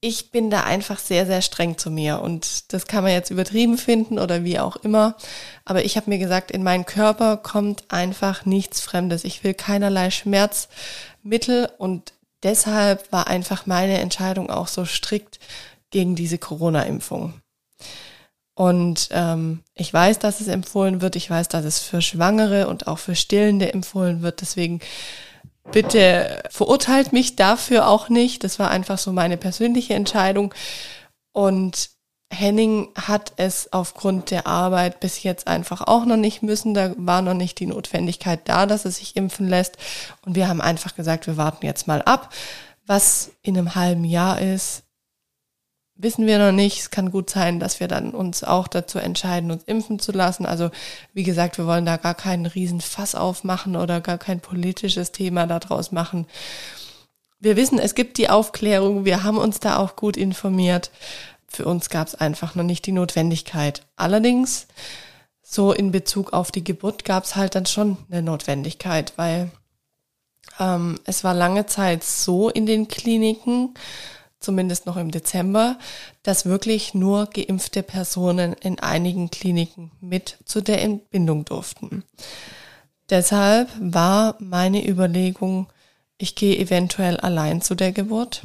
ich 0.03 0.31
bin 0.31 0.49
da 0.49 0.63
einfach 0.63 0.99
sehr, 0.99 1.25
sehr 1.25 1.41
streng 1.41 1.77
zu 1.77 1.89
mir. 1.89 2.19
Und 2.19 2.73
das 2.73 2.87
kann 2.87 3.05
man 3.05 3.13
jetzt 3.13 3.29
übertrieben 3.31 3.77
finden 3.77 4.19
oder 4.19 4.43
wie 4.43 4.59
auch 4.59 4.75
immer. 4.75 5.15
Aber 5.63 5.85
ich 5.85 5.95
habe 5.95 6.09
mir 6.09 6.17
gesagt, 6.17 6.51
in 6.51 6.61
meinen 6.61 6.85
Körper 6.85 7.37
kommt 7.37 7.85
einfach 7.87 8.45
nichts 8.45 8.81
Fremdes. 8.81 9.23
Ich 9.23 9.45
will 9.45 9.53
keinerlei 9.53 10.11
Schmerzmittel 10.11 11.69
und 11.77 12.11
deshalb 12.43 13.13
war 13.13 13.27
einfach 13.27 13.65
meine 13.65 13.99
Entscheidung 14.01 14.49
auch 14.49 14.67
so 14.67 14.83
strikt 14.83 15.39
gegen 15.89 16.15
diese 16.15 16.37
Corona-Impfung. 16.37 17.35
Und 18.55 19.07
ähm, 19.11 19.61
ich 19.73 19.93
weiß, 19.93 20.19
dass 20.19 20.41
es 20.41 20.49
empfohlen 20.49 21.01
wird. 21.01 21.15
Ich 21.15 21.29
weiß, 21.29 21.47
dass 21.47 21.63
es 21.63 21.79
für 21.79 22.01
Schwangere 22.01 22.67
und 22.67 22.87
auch 22.87 22.99
für 22.99 23.15
Stillende 23.15 23.71
empfohlen 23.71 24.21
wird. 24.21 24.41
Deswegen 24.41 24.81
bitte 25.71 26.43
verurteilt 26.49 27.13
mich 27.13 27.35
dafür 27.35 27.87
auch 27.87 28.09
nicht. 28.09 28.43
Das 28.43 28.59
war 28.59 28.69
einfach 28.69 28.97
so 28.97 29.11
meine 29.11 29.37
persönliche 29.37 29.93
Entscheidung. 29.93 30.53
Und 31.31 31.89
Henning 32.31 32.89
hat 32.95 33.33
es 33.37 33.71
aufgrund 33.71 34.31
der 34.31 34.47
Arbeit 34.47 34.99
bis 34.99 35.23
jetzt 35.23 35.47
einfach 35.47 35.81
auch 35.81 36.05
noch 36.05 36.17
nicht 36.17 36.43
müssen. 36.43 36.73
Da 36.73 36.93
war 36.97 37.21
noch 37.21 37.33
nicht 37.33 37.59
die 37.59 37.67
Notwendigkeit 37.67 38.41
da, 38.45 38.65
dass 38.65 38.85
es 38.85 38.97
sich 38.97 39.15
impfen 39.15 39.47
lässt. 39.47 39.77
Und 40.25 40.35
wir 40.35 40.47
haben 40.47 40.61
einfach 40.61 40.95
gesagt, 40.95 41.27
wir 41.27 41.37
warten 41.37 41.65
jetzt 41.65 41.87
mal 41.87 42.01
ab, 42.01 42.33
was 42.85 43.31
in 43.41 43.57
einem 43.57 43.75
halben 43.75 44.03
Jahr 44.03 44.41
ist 44.41 44.83
wissen 45.95 46.25
wir 46.25 46.39
noch 46.39 46.51
nicht. 46.51 46.79
Es 46.79 46.89
kann 46.91 47.11
gut 47.11 47.29
sein, 47.29 47.59
dass 47.59 47.79
wir 47.79 47.87
dann 47.87 48.11
uns 48.11 48.43
auch 48.43 48.67
dazu 48.67 48.99
entscheiden, 48.99 49.51
uns 49.51 49.63
impfen 49.63 49.99
zu 49.99 50.11
lassen. 50.11 50.45
Also 50.45 50.71
wie 51.13 51.23
gesagt, 51.23 51.57
wir 51.57 51.67
wollen 51.67 51.85
da 51.85 51.97
gar 51.97 52.15
keinen 52.15 52.45
riesen 52.45 52.81
Fass 52.81 53.15
aufmachen 53.15 53.75
oder 53.75 54.01
gar 54.01 54.17
kein 54.17 54.39
politisches 54.39 55.11
Thema 55.11 55.47
daraus 55.47 55.91
machen. 55.91 56.27
wir 57.39 57.57
wissen, 57.57 57.77
es 57.77 57.93
gibt 57.93 58.17
die 58.17 58.29
Aufklärung, 58.29 59.03
wir 59.03 59.23
haben 59.23 59.37
uns 59.37 59.59
da 59.59 59.77
auch 59.77 59.97
gut 59.97 60.15
informiert. 60.15 60.91
Für 61.47 61.65
uns 61.65 61.89
gab 61.89 62.07
es 62.07 62.15
einfach 62.15 62.55
noch 62.55 62.63
nicht 62.63 62.85
die 62.85 62.93
Notwendigkeit. 62.93 63.83
Allerdings, 63.95 64.65
so 65.43 65.71
in 65.73 65.91
Bezug 65.91 66.33
auf 66.33 66.51
die 66.51 66.63
Geburt 66.63 67.05
gab 67.05 67.25
es 67.25 67.35
halt 67.35 67.53
dann 67.53 67.65
schon 67.65 67.97
eine 68.09 68.23
Notwendigkeit, 68.23 69.13
weil 69.17 69.51
ähm, 70.59 70.97
es 71.05 71.23
war 71.23 71.33
lange 71.33 71.65
Zeit 71.65 72.03
so 72.03 72.49
in 72.49 72.65
den 72.65 72.87
Kliniken, 72.87 73.75
zumindest 74.43 74.85
noch 74.85 74.97
im 74.97 75.11
Dezember, 75.11 75.77
dass 76.21 76.45
wirklich 76.45 76.93
nur 76.93 77.27
geimpfte 77.27 77.83
Personen 77.83 78.53
in 78.53 78.79
einigen 78.79 79.29
Kliniken 79.29 79.91
mit 80.01 80.37
zu 80.45 80.61
der 80.61 80.81
Entbindung 80.81 81.45
durften. 81.45 82.03
Deshalb 83.09 83.69
war 83.79 84.35
meine 84.39 84.87
Überlegung, 84.87 85.67
ich 86.17 86.35
gehe 86.35 86.57
eventuell 86.57 87.17
allein 87.17 87.61
zu 87.61 87.75
der 87.75 87.91
Geburt 87.91 88.43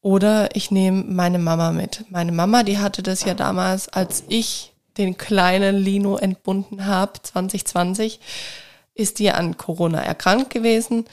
oder 0.00 0.54
ich 0.56 0.70
nehme 0.70 1.04
meine 1.04 1.38
Mama 1.38 1.72
mit. 1.72 2.04
Meine 2.10 2.32
Mama, 2.32 2.62
die 2.62 2.78
hatte 2.78 3.02
das 3.02 3.24
ja 3.24 3.34
damals, 3.34 3.88
als 3.88 4.24
ich 4.28 4.72
den 4.96 5.16
kleinen 5.16 5.76
Lino 5.76 6.16
entbunden 6.16 6.86
habe, 6.86 7.20
2020, 7.22 8.20
ist 8.94 9.20
die 9.20 9.30
an 9.30 9.56
Corona 9.56 10.00
erkrankt 10.00 10.50
gewesen 10.50 11.04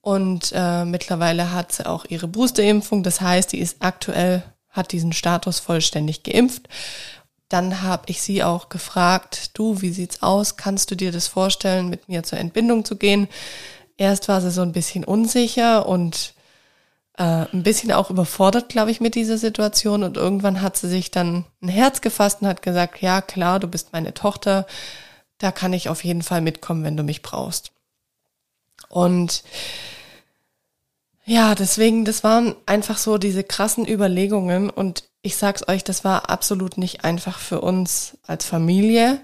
und 0.00 0.52
äh, 0.54 0.84
mittlerweile 0.84 1.52
hat 1.52 1.72
sie 1.72 1.86
auch 1.86 2.04
ihre 2.08 2.28
Boosterimpfung. 2.28 3.02
Das 3.02 3.20
heißt, 3.20 3.52
die 3.52 3.58
ist 3.58 3.76
aktuell, 3.80 4.42
hat 4.70 4.92
diesen 4.92 5.12
Status 5.12 5.58
vollständig 5.60 6.22
geimpft. 6.22 6.68
Dann 7.48 7.82
habe 7.82 8.04
ich 8.06 8.22
sie 8.22 8.42
auch 8.44 8.68
gefragt, 8.68 9.50
du, 9.58 9.82
wie 9.82 9.90
sieht's 9.90 10.22
aus? 10.22 10.56
Kannst 10.56 10.90
du 10.90 10.94
dir 10.94 11.12
das 11.12 11.26
vorstellen, 11.26 11.90
mit 11.90 12.08
mir 12.08 12.22
zur 12.22 12.38
Entbindung 12.38 12.84
zu 12.84 12.96
gehen? 12.96 13.28
Erst 13.96 14.28
war 14.28 14.40
sie 14.40 14.50
so 14.50 14.62
ein 14.62 14.72
bisschen 14.72 15.04
unsicher 15.04 15.86
und 15.86 16.34
äh, 17.18 17.46
ein 17.52 17.62
bisschen 17.62 17.92
auch 17.92 18.08
überfordert, 18.08 18.68
glaube 18.68 18.90
ich, 18.92 19.00
mit 19.00 19.14
dieser 19.14 19.36
Situation. 19.36 20.04
Und 20.04 20.16
irgendwann 20.16 20.62
hat 20.62 20.76
sie 20.76 20.88
sich 20.88 21.10
dann 21.10 21.44
ein 21.60 21.68
Herz 21.68 22.00
gefasst 22.00 22.40
und 22.40 22.48
hat 22.48 22.62
gesagt, 22.62 23.02
ja 23.02 23.20
klar, 23.20 23.58
du 23.60 23.66
bist 23.66 23.92
meine 23.92 24.14
Tochter 24.14 24.66
da 25.40 25.50
kann 25.50 25.72
ich 25.72 25.88
auf 25.88 26.04
jeden 26.04 26.22
Fall 26.22 26.42
mitkommen, 26.42 26.84
wenn 26.84 26.96
du 26.96 27.02
mich 27.02 27.22
brauchst. 27.22 27.72
Und 28.90 29.44
ja, 31.24 31.54
deswegen, 31.54 32.04
das 32.04 32.24
waren 32.24 32.56
einfach 32.66 32.98
so 32.98 33.16
diese 33.16 33.44
krassen 33.44 33.88
Überlegungen 33.88 34.68
und 34.68 35.04
ich 35.22 35.36
sag's 35.36 35.66
euch, 35.68 35.84
das 35.84 36.02
war 36.04 36.28
absolut 36.28 36.76
nicht 36.76 37.04
einfach 37.04 37.38
für 37.38 37.60
uns 37.60 38.18
als 38.26 38.44
Familie, 38.44 39.20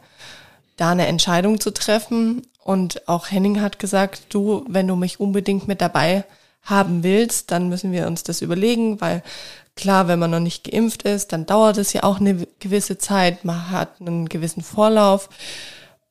da 0.77 0.91
eine 0.91 1.07
Entscheidung 1.07 1.59
zu 1.59 1.73
treffen. 1.73 2.47
Und 2.63 3.09
auch 3.09 3.31
Henning 3.31 3.61
hat 3.61 3.79
gesagt, 3.79 4.27
du, 4.29 4.65
wenn 4.69 4.87
du 4.87 4.95
mich 4.95 5.21
unbedingt 5.21 5.67
mit 5.69 5.81
dabei 5.81 6.25
haben 6.63 7.03
willst, 7.03 7.51
dann 7.51 7.69
müssen 7.69 7.93
wir 7.93 8.07
uns 8.07 8.23
das 8.23 8.43
überlegen, 8.43 9.01
weil 9.01 9.23
klar, 9.75 10.07
wenn 10.07 10.19
man 10.19 10.31
noch 10.31 10.41
nicht 10.41 10.65
geimpft 10.65 11.03
ist, 11.03 11.33
dann 11.33 11.47
dauert 11.47 11.79
es 11.79 11.93
ja 11.93 12.03
auch 12.03 12.21
eine 12.21 12.47
gewisse 12.59 12.99
Zeit, 12.99 13.45
man 13.45 13.71
hat 13.71 14.01
einen 14.01 14.29
gewissen 14.29 14.63
Vorlauf. 14.63 15.29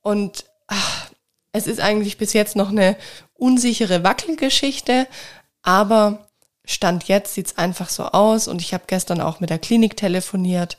Und 0.02 0.46
ach, 0.68 1.10
es 1.52 1.68
ist 1.68 1.80
eigentlich 1.80 2.18
bis 2.18 2.34
jetzt 2.34 2.56
noch 2.56 2.70
eine 2.70 2.98
unsichere 3.36 4.04
Wackelgeschichte, 4.04 5.08
aber 5.62 6.28
Stand 6.66 7.06
jetzt 7.06 7.34
sieht's 7.34 7.58
einfach 7.58 7.90
so 7.90 8.06
aus 8.06 8.48
und 8.48 8.62
ich 8.62 8.74
habe 8.74 8.86
gestern 8.88 9.22
auch 9.22 9.40
mit 9.40 9.50
der 9.50 9.60
Klinik 9.60 9.96
telefoniert, 9.98 10.78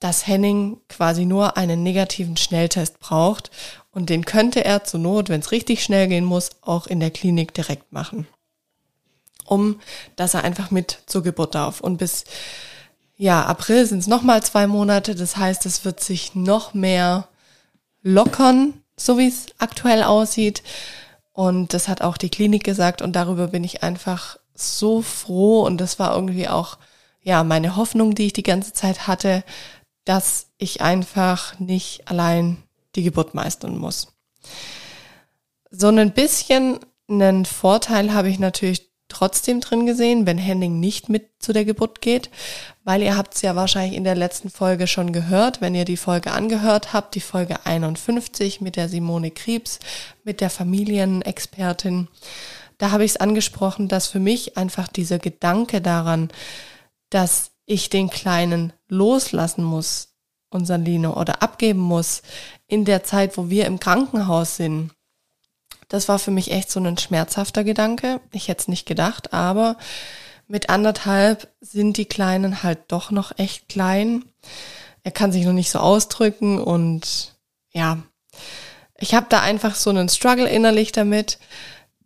dass 0.00 0.26
Henning 0.26 0.80
quasi 0.88 1.24
nur 1.24 1.56
einen 1.56 1.82
negativen 1.82 2.36
Schnelltest 2.36 2.98
braucht 2.98 3.50
und 3.90 4.10
den 4.10 4.24
könnte 4.24 4.64
er 4.64 4.84
zur 4.84 5.00
Not, 5.00 5.28
wenn 5.28 5.40
es 5.40 5.52
richtig 5.52 5.82
schnell 5.84 6.08
gehen 6.08 6.24
muss, 6.24 6.50
auch 6.62 6.86
in 6.86 7.00
der 7.00 7.10
Klinik 7.10 7.54
direkt 7.54 7.92
machen, 7.92 8.26
um 9.44 9.80
dass 10.16 10.34
er 10.34 10.42
einfach 10.42 10.70
mit 10.70 10.98
zur 11.06 11.22
Geburt 11.22 11.54
darf. 11.54 11.80
Und 11.80 11.98
bis 11.98 12.24
ja 13.16 13.44
April 13.44 13.86
sind 13.86 14.00
es 14.00 14.08
noch 14.08 14.22
mal 14.22 14.42
zwei 14.42 14.66
Monate, 14.66 15.14
das 15.14 15.36
heißt, 15.36 15.64
es 15.66 15.84
wird 15.84 16.00
sich 16.00 16.34
noch 16.34 16.74
mehr 16.74 17.28
lockern, 18.02 18.74
so 18.96 19.16
wie 19.18 19.28
es 19.28 19.46
aktuell 19.58 20.02
aussieht. 20.02 20.62
Und 21.34 21.74
das 21.74 21.88
hat 21.88 22.00
auch 22.00 22.16
die 22.16 22.30
Klinik 22.30 22.64
gesagt 22.64 23.02
und 23.02 23.14
darüber 23.14 23.48
bin 23.48 23.64
ich 23.64 23.82
einfach 23.82 24.38
so 24.54 25.02
froh 25.02 25.62
und 25.66 25.78
das 25.78 25.98
war 25.98 26.14
irgendwie 26.14 26.48
auch 26.48 26.78
ja 27.22 27.42
meine 27.42 27.74
Hoffnung, 27.74 28.14
die 28.14 28.26
ich 28.26 28.32
die 28.32 28.44
ganze 28.44 28.72
Zeit 28.72 29.08
hatte, 29.08 29.42
dass 30.04 30.46
ich 30.58 30.80
einfach 30.80 31.58
nicht 31.58 32.08
allein 32.08 32.62
die 32.94 33.02
Geburt 33.02 33.34
meistern 33.34 33.76
muss. 33.76 34.14
So 35.70 35.88
ein 35.88 36.12
bisschen 36.12 36.78
einen 37.08 37.44
Vorteil 37.46 38.14
habe 38.14 38.28
ich 38.28 38.38
natürlich 38.38 38.93
trotzdem 39.14 39.60
drin 39.60 39.86
gesehen, 39.86 40.26
wenn 40.26 40.38
Henning 40.38 40.80
nicht 40.80 41.08
mit 41.08 41.30
zu 41.38 41.52
der 41.52 41.64
Geburt 41.64 42.00
geht, 42.00 42.30
weil 42.84 43.02
ihr 43.02 43.16
habt 43.16 43.34
es 43.34 43.42
ja 43.42 43.56
wahrscheinlich 43.56 43.96
in 43.96 44.04
der 44.04 44.14
letzten 44.14 44.50
Folge 44.50 44.86
schon 44.86 45.12
gehört, 45.12 45.60
wenn 45.60 45.74
ihr 45.74 45.84
die 45.84 45.96
Folge 45.96 46.32
angehört 46.32 46.92
habt, 46.92 47.14
die 47.14 47.20
Folge 47.20 47.64
51 47.64 48.60
mit 48.60 48.76
der 48.76 48.88
Simone 48.88 49.30
Kriebs, 49.30 49.78
mit 50.24 50.40
der 50.40 50.50
Familienexpertin. 50.50 52.08
Da 52.78 52.90
habe 52.90 53.04
ich 53.04 53.12
es 53.12 53.16
angesprochen, 53.16 53.88
dass 53.88 54.08
für 54.08 54.20
mich 54.20 54.56
einfach 54.56 54.88
dieser 54.88 55.18
Gedanke 55.18 55.80
daran, 55.80 56.30
dass 57.10 57.52
ich 57.66 57.90
den 57.90 58.10
Kleinen 58.10 58.72
loslassen 58.88 59.64
muss, 59.64 60.14
unseren 60.50 60.84
Lino, 60.84 61.18
oder 61.18 61.42
abgeben 61.42 61.80
muss 61.80 62.22
in 62.66 62.84
der 62.84 63.04
Zeit, 63.04 63.36
wo 63.36 63.50
wir 63.50 63.66
im 63.66 63.80
Krankenhaus 63.80 64.56
sind, 64.56 64.93
das 65.88 66.08
war 66.08 66.18
für 66.18 66.30
mich 66.30 66.50
echt 66.50 66.70
so 66.70 66.80
ein 66.80 66.98
schmerzhafter 66.98 67.64
Gedanke. 67.64 68.20
Ich 68.32 68.48
hätte 68.48 68.62
es 68.62 68.68
nicht 68.68 68.86
gedacht, 68.86 69.32
aber 69.32 69.76
mit 70.46 70.68
anderthalb 70.68 71.48
sind 71.60 71.96
die 71.96 72.04
Kleinen 72.04 72.62
halt 72.62 72.80
doch 72.88 73.10
noch 73.10 73.38
echt 73.38 73.68
klein. 73.68 74.24
Er 75.02 75.10
kann 75.10 75.32
sich 75.32 75.44
noch 75.44 75.52
nicht 75.52 75.70
so 75.70 75.78
ausdrücken 75.78 76.60
und 76.60 77.36
ja, 77.72 77.98
ich 78.98 79.14
habe 79.14 79.26
da 79.28 79.40
einfach 79.40 79.74
so 79.74 79.90
einen 79.90 80.08
Struggle 80.08 80.48
innerlich 80.48 80.92
damit, 80.92 81.38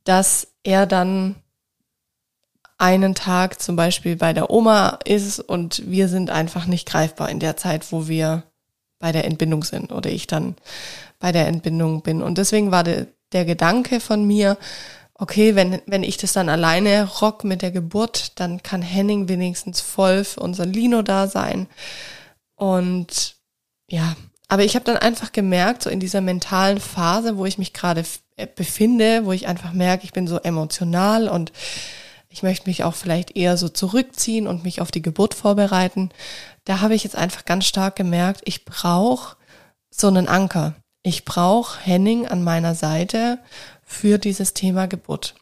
dass 0.04 0.48
er 0.62 0.86
dann 0.86 1.36
einen 2.78 3.14
Tag 3.14 3.60
zum 3.60 3.76
Beispiel 3.76 4.16
bei 4.16 4.32
der 4.32 4.50
Oma 4.50 5.00
ist 5.04 5.40
und 5.40 5.82
wir 5.90 6.08
sind 6.08 6.30
einfach 6.30 6.66
nicht 6.66 6.88
greifbar 6.88 7.28
in 7.28 7.40
der 7.40 7.56
Zeit, 7.56 7.90
wo 7.92 8.08
wir 8.08 8.44
bei 9.00 9.12
der 9.12 9.24
Entbindung 9.24 9.64
sind 9.64 9.92
oder 9.92 10.10
ich 10.10 10.26
dann 10.26 10.56
bei 11.18 11.32
der 11.32 11.48
Entbindung 11.48 12.02
bin. 12.02 12.22
Und 12.22 12.38
deswegen 12.38 12.70
war 12.70 12.84
der, 12.84 13.08
der 13.32 13.44
Gedanke 13.44 14.00
von 14.00 14.24
mir, 14.24 14.56
okay, 15.14 15.54
wenn, 15.54 15.82
wenn 15.86 16.02
ich 16.02 16.16
das 16.16 16.32
dann 16.32 16.48
alleine 16.48 17.04
rock 17.20 17.44
mit 17.44 17.62
der 17.62 17.72
Geburt, 17.72 18.38
dann 18.40 18.62
kann 18.62 18.82
Henning 18.82 19.28
wenigstens 19.28 19.80
voll 19.80 20.24
für 20.24 20.40
unser 20.40 20.64
Lino 20.64 21.02
da 21.02 21.26
sein. 21.26 21.66
Und 22.54 23.36
ja, 23.90 24.16
aber 24.48 24.64
ich 24.64 24.74
habe 24.74 24.84
dann 24.84 24.96
einfach 24.96 25.32
gemerkt, 25.32 25.82
so 25.82 25.90
in 25.90 26.00
dieser 26.00 26.20
mentalen 26.20 26.80
Phase, 26.80 27.36
wo 27.36 27.44
ich 27.44 27.58
mich 27.58 27.74
gerade 27.74 28.04
äh, 28.36 28.46
befinde, 28.46 29.26
wo 29.26 29.32
ich 29.32 29.46
einfach 29.46 29.72
merke, 29.72 30.04
ich 30.04 30.12
bin 30.12 30.26
so 30.26 30.38
emotional 30.38 31.28
und 31.28 31.52
ich 32.30 32.42
möchte 32.42 32.68
mich 32.68 32.84
auch 32.84 32.94
vielleicht 32.94 33.36
eher 33.36 33.56
so 33.56 33.68
zurückziehen 33.68 34.46
und 34.46 34.64
mich 34.64 34.80
auf 34.80 34.90
die 34.90 35.02
Geburt 35.02 35.34
vorbereiten. 35.34 36.10
Da 36.64 36.80
habe 36.80 36.94
ich 36.94 37.04
jetzt 37.04 37.16
einfach 37.16 37.44
ganz 37.44 37.66
stark 37.66 37.96
gemerkt, 37.96 38.42
ich 38.44 38.64
brauche 38.64 39.36
so 39.90 40.08
einen 40.08 40.28
Anker. 40.28 40.76
Ich 41.08 41.24
brauche 41.24 41.80
Henning 41.80 42.26
an 42.26 42.44
meiner 42.44 42.74
Seite 42.74 43.38
für 43.82 44.18
dieses 44.18 44.52
Thema 44.52 44.86
Geburt. 44.86 45.36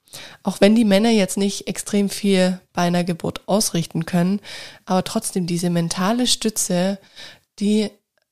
Auch 0.44 0.60
wenn 0.60 0.76
die 0.76 0.84
Männer 0.84 1.10
jetzt 1.10 1.36
nicht 1.36 1.66
extrem 1.66 2.08
viel 2.08 2.60
bei 2.72 2.82
einer 2.82 3.02
Geburt 3.02 3.40
ausrichten 3.46 4.06
können, 4.06 4.38
aber 4.84 5.02
trotzdem 5.02 5.48
diese 5.48 5.68
mentale 5.68 6.28
Stütze, 6.28 7.00
die 7.58 7.90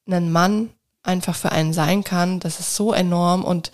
ein 0.09 0.31
Mann 0.31 0.71
einfach 1.03 1.35
für 1.35 1.51
einen 1.51 1.73
sein 1.73 2.05
kann, 2.05 2.39
das 2.39 2.61
ist 2.61 2.77
so 2.77 2.93
enorm 2.93 3.43
und 3.43 3.73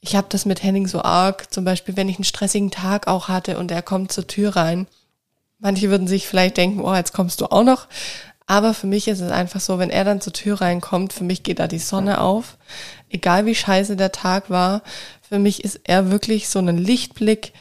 ich 0.00 0.14
habe 0.14 0.28
das 0.30 0.44
mit 0.44 0.62
Henning 0.62 0.86
so 0.86 1.02
arg, 1.02 1.52
zum 1.52 1.64
Beispiel, 1.64 1.96
wenn 1.96 2.08
ich 2.08 2.18
einen 2.18 2.24
stressigen 2.24 2.70
Tag 2.70 3.08
auch 3.08 3.26
hatte 3.26 3.58
und 3.58 3.72
er 3.72 3.82
kommt 3.82 4.12
zur 4.12 4.28
Tür 4.28 4.54
rein. 4.54 4.86
Manche 5.58 5.90
würden 5.90 6.06
sich 6.06 6.28
vielleicht 6.28 6.58
denken, 6.58 6.80
oh, 6.80 6.94
jetzt 6.94 7.12
kommst 7.12 7.40
du 7.40 7.46
auch 7.46 7.64
noch. 7.64 7.88
Aber 8.46 8.74
für 8.74 8.86
mich 8.86 9.08
ist 9.08 9.20
es 9.20 9.30
einfach 9.30 9.60
so, 9.60 9.78
wenn 9.78 9.90
er 9.90 10.04
dann 10.04 10.20
zur 10.20 10.32
Tür 10.32 10.60
reinkommt, 10.60 11.12
für 11.12 11.24
mich 11.24 11.42
geht 11.42 11.58
da 11.58 11.66
die 11.66 11.78
Sonne 11.78 12.20
auf. 12.20 12.58
Egal 13.08 13.46
wie 13.46 13.54
scheiße 13.54 13.96
der 13.96 14.12
Tag 14.12 14.50
war, 14.50 14.82
für 15.22 15.38
mich 15.38 15.64
ist 15.64 15.80
er 15.84 16.10
wirklich 16.10 16.48
so 16.48 16.58
ein 16.58 16.76
Lichtblick. 16.76 17.52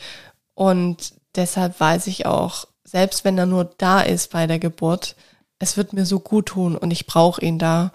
Und 0.55 1.13
deshalb 1.35 1.79
weiß 1.79 2.07
ich 2.07 2.25
auch, 2.25 2.67
selbst 2.83 3.23
wenn 3.23 3.37
er 3.37 3.45
nur 3.45 3.65
da 3.77 4.01
ist 4.01 4.31
bei 4.31 4.45
der 4.45 4.59
Geburt, 4.59 5.15
es 5.59 5.77
wird 5.77 5.93
mir 5.93 6.05
so 6.05 6.19
gut 6.19 6.47
tun 6.47 6.75
und 6.75 6.91
ich 6.91 7.07
brauche 7.07 7.41
ihn 7.41 7.59
da. 7.59 7.93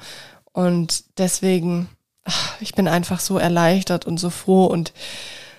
Und 0.52 1.04
deswegen, 1.18 1.88
ich 2.60 2.74
bin 2.74 2.88
einfach 2.88 3.20
so 3.20 3.38
erleichtert 3.38 4.06
und 4.06 4.18
so 4.18 4.30
froh 4.30 4.64
und 4.64 4.94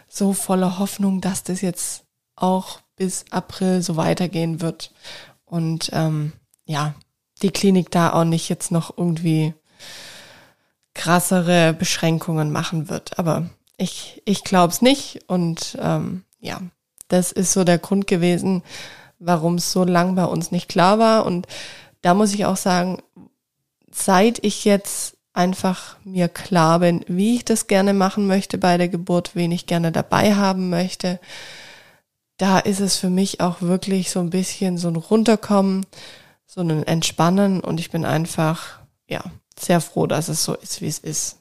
so 0.07 0.33
voller 0.33 0.79
Hoffnung, 0.79 1.21
dass 1.21 1.43
das 1.43 1.61
jetzt 1.61 2.03
auch 2.35 2.79
bis 2.95 3.25
April 3.29 3.83
so 3.83 3.95
weitergehen 3.95 4.61
wird. 4.61 4.91
Und 5.45 5.91
ähm, 5.93 6.33
ja, 6.65 6.95
die 7.41 7.51
Klinik 7.51 7.91
da 7.91 8.13
auch 8.13 8.23
nicht 8.23 8.49
jetzt 8.49 8.71
noch 8.71 8.97
irgendwie 8.97 9.53
krassere 10.93 11.73
Beschränkungen 11.73 12.51
machen 12.51 12.89
wird. 12.89 13.17
Aber 13.17 13.49
ich, 13.77 14.21
ich 14.25 14.43
glaube 14.43 14.73
es 14.73 14.81
nicht 14.81 15.21
und 15.27 15.77
ähm, 15.81 16.23
ja, 16.39 16.61
das 17.07 17.31
ist 17.31 17.53
so 17.53 17.63
der 17.63 17.77
Grund 17.77 18.07
gewesen, 18.07 18.63
warum 19.19 19.55
es 19.55 19.71
so 19.71 19.83
lang 19.83 20.15
bei 20.15 20.25
uns 20.25 20.51
nicht 20.51 20.69
klar 20.69 20.99
war. 20.99 21.25
Und 21.25 21.47
da 22.01 22.13
muss 22.13 22.33
ich 22.33 22.45
auch 22.45 22.57
sagen, 22.57 23.01
seit 23.91 24.43
ich 24.43 24.65
jetzt 24.65 25.17
einfach 25.33 25.97
mir 26.03 26.27
klar 26.27 26.79
bin, 26.79 27.03
wie 27.07 27.35
ich 27.35 27.45
das 27.45 27.67
gerne 27.67 27.93
machen 27.93 28.27
möchte 28.27 28.57
bei 28.57 28.77
der 28.77 28.89
Geburt, 28.89 29.31
wen 29.35 29.51
ich 29.51 29.65
gerne 29.65 29.91
dabei 29.91 30.35
haben 30.35 30.69
möchte, 30.69 31.19
da 32.37 32.59
ist 32.59 32.79
es 32.79 32.95
für 32.97 33.09
mich 33.09 33.41
auch 33.41 33.61
wirklich 33.61 34.11
so 34.11 34.19
ein 34.19 34.29
bisschen 34.29 34.77
so 34.77 34.87
ein 34.87 34.95
Runterkommen, 34.95 35.85
so 36.49 36.61
ein 36.61 36.81
Entspannen 36.83 37.59
und 37.59 37.79
ich 37.79 37.91
bin 37.91 38.05
einfach, 38.05 38.79
ja, 39.07 39.21
sehr 39.57 39.79
froh, 39.81 40.07
dass 40.07 40.29
es 40.29 40.43
so 40.43 40.55
ist, 40.55 40.81
wie 40.81 40.87
es 40.87 40.97
ist. 40.97 41.37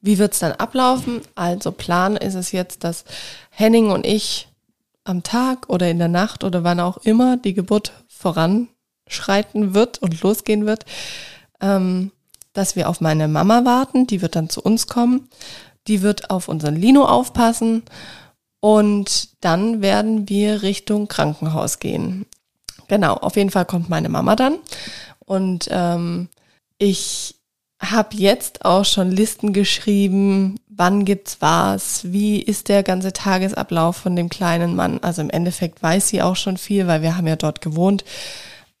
Wie 0.00 0.16
wird's 0.16 0.38
dann 0.38 0.52
ablaufen? 0.52 1.20
Also 1.34 1.70
Plan 1.70 2.16
ist 2.16 2.34
es 2.34 2.50
jetzt, 2.50 2.82
dass 2.82 3.04
Henning 3.50 3.90
und 3.90 4.06
ich 4.06 4.48
am 5.04 5.22
Tag 5.22 5.68
oder 5.68 5.90
in 5.90 5.98
der 5.98 6.08
Nacht 6.08 6.44
oder 6.44 6.64
wann 6.64 6.80
auch 6.80 6.96
immer 6.96 7.36
die 7.36 7.52
Geburt 7.52 7.92
voranschreiten 8.08 9.74
wird 9.74 9.98
und 9.98 10.22
losgehen 10.22 10.64
wird, 10.64 10.86
ähm, 11.60 12.10
dass 12.54 12.74
wir 12.74 12.88
auf 12.88 13.02
meine 13.02 13.28
Mama 13.28 13.66
warten, 13.66 14.06
die 14.06 14.22
wird 14.22 14.34
dann 14.34 14.48
zu 14.48 14.62
uns 14.62 14.86
kommen, 14.86 15.28
die 15.88 16.00
wird 16.00 16.30
auf 16.30 16.48
unseren 16.48 16.76
Lino 16.76 17.04
aufpassen 17.04 17.82
und 18.60 19.44
dann 19.44 19.82
werden 19.82 20.26
wir 20.30 20.62
Richtung 20.62 21.06
Krankenhaus 21.06 21.80
gehen. 21.80 22.24
Genau, 22.88 23.14
auf 23.14 23.36
jeden 23.36 23.50
Fall 23.50 23.64
kommt 23.64 23.88
meine 23.88 24.08
Mama 24.08 24.36
dann 24.36 24.58
und 25.24 25.68
ähm, 25.70 26.28
ich 26.78 27.34
habe 27.80 28.16
jetzt 28.16 28.64
auch 28.64 28.84
schon 28.84 29.10
Listen 29.10 29.52
geschrieben, 29.52 30.58
wann 30.68 31.04
gibt's 31.04 31.38
was, 31.40 32.10
wie 32.10 32.40
ist 32.40 32.68
der 32.68 32.82
ganze 32.82 33.12
Tagesablauf 33.12 33.96
von 33.96 34.16
dem 34.16 34.28
kleinen 34.28 34.74
Mann. 34.76 34.98
Also 35.02 35.22
im 35.22 35.30
Endeffekt 35.30 35.82
weiß 35.82 36.08
sie 36.08 36.22
auch 36.22 36.36
schon 36.36 36.56
viel, 36.56 36.86
weil 36.86 37.02
wir 37.02 37.16
haben 37.16 37.26
ja 37.26 37.36
dort 37.36 37.60
gewohnt. 37.60 38.04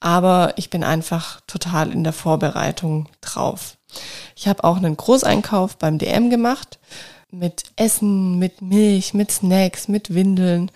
Aber 0.00 0.54
ich 0.56 0.70
bin 0.70 0.84
einfach 0.84 1.40
total 1.46 1.92
in 1.92 2.04
der 2.04 2.12
Vorbereitung 2.12 3.08
drauf. 3.20 3.76
Ich 4.34 4.48
habe 4.48 4.64
auch 4.64 4.76
einen 4.76 4.96
Großeinkauf 4.96 5.76
beim 5.76 5.98
DM 5.98 6.30
gemacht 6.30 6.78
mit 7.30 7.64
Essen, 7.76 8.38
mit 8.38 8.62
Milch, 8.62 9.14
mit 9.14 9.30
Snacks, 9.30 9.88
mit 9.88 10.14
Windeln, 10.14 10.70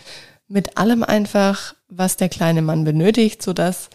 mit 0.49 0.79
allem 0.79 1.05
einfach, 1.05 1.75
was 1.90 2.16
der 2.16 2.29
kleine 2.29 2.62
Mann 2.62 2.85
benötigt, 2.85 3.42
sodass 3.42 3.90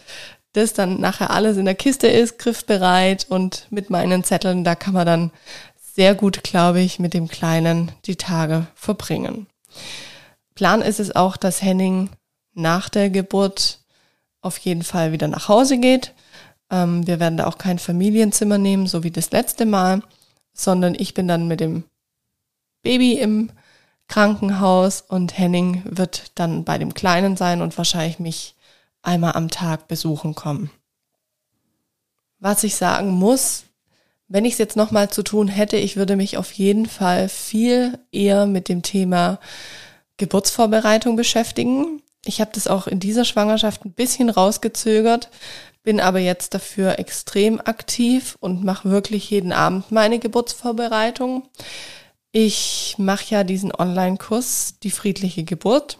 das 0.52 0.72
dann 0.72 1.00
nachher 1.00 1.30
alles 1.30 1.56
in 1.56 1.64
der 1.64 1.74
Kiste 1.74 2.06
ist, 2.06 2.38
griffbereit 2.38 3.26
und 3.28 3.66
mit 3.70 3.90
meinen 3.90 4.24
Zetteln, 4.24 4.64
da 4.64 4.74
kann 4.74 4.94
man 4.94 5.06
dann 5.06 5.30
sehr 5.78 6.14
gut, 6.14 6.42
glaube 6.42 6.80
ich, 6.80 6.98
mit 6.98 7.14
dem 7.14 7.28
Kleinen 7.28 7.92
die 8.04 8.16
Tage 8.16 8.66
verbringen. 8.74 9.46
Plan 10.54 10.82
ist 10.82 11.00
es 11.00 11.14
auch, 11.14 11.36
dass 11.36 11.62
Henning 11.62 12.10
nach 12.54 12.88
der 12.88 13.10
Geburt 13.10 13.80
auf 14.40 14.58
jeden 14.58 14.82
Fall 14.82 15.12
wieder 15.12 15.28
nach 15.28 15.48
Hause 15.48 15.78
geht. 15.78 16.14
Ähm, 16.70 17.06
wir 17.06 17.20
werden 17.20 17.36
da 17.36 17.46
auch 17.46 17.58
kein 17.58 17.78
Familienzimmer 17.78 18.58
nehmen, 18.58 18.86
so 18.86 19.02
wie 19.02 19.10
das 19.10 19.30
letzte 19.30 19.66
Mal, 19.66 20.02
sondern 20.54 20.94
ich 20.94 21.14
bin 21.14 21.28
dann 21.28 21.48
mit 21.48 21.60
dem 21.60 21.84
Baby 22.82 23.14
im 23.14 23.50
Krankenhaus 24.08 25.02
und 25.02 25.36
Henning 25.36 25.82
wird 25.84 26.32
dann 26.36 26.64
bei 26.64 26.78
dem 26.78 26.94
Kleinen 26.94 27.36
sein 27.36 27.60
und 27.60 27.76
wahrscheinlich 27.76 28.18
mich 28.18 28.54
einmal 29.02 29.32
am 29.32 29.50
Tag 29.50 29.88
besuchen 29.88 30.34
kommen. 30.34 30.70
Was 32.38 32.64
ich 32.64 32.76
sagen 32.76 33.10
muss, 33.10 33.64
wenn 34.28 34.44
ich 34.44 34.54
es 34.54 34.58
jetzt 34.58 34.76
nochmal 34.76 35.10
zu 35.10 35.22
tun 35.22 35.48
hätte, 35.48 35.76
ich 35.76 35.96
würde 35.96 36.16
mich 36.16 36.36
auf 36.36 36.52
jeden 36.52 36.86
Fall 36.86 37.28
viel 37.28 37.98
eher 38.10 38.46
mit 38.46 38.68
dem 38.68 38.82
Thema 38.82 39.38
Geburtsvorbereitung 40.16 41.16
beschäftigen. 41.16 42.02
Ich 42.24 42.40
habe 42.40 42.50
das 42.52 42.66
auch 42.66 42.88
in 42.88 42.98
dieser 42.98 43.24
Schwangerschaft 43.24 43.84
ein 43.84 43.92
bisschen 43.92 44.30
rausgezögert, 44.30 45.30
bin 45.84 46.00
aber 46.00 46.18
jetzt 46.18 46.54
dafür 46.54 46.98
extrem 46.98 47.60
aktiv 47.60 48.36
und 48.40 48.64
mache 48.64 48.90
wirklich 48.90 49.30
jeden 49.30 49.52
Abend 49.52 49.92
meine 49.92 50.18
Geburtsvorbereitung. 50.18 51.48
Ich 52.38 52.96
mache 52.98 53.24
ja 53.30 53.44
diesen 53.44 53.74
Online-Kurs, 53.74 54.74
die 54.82 54.90
friedliche 54.90 55.42
Geburt. 55.42 55.96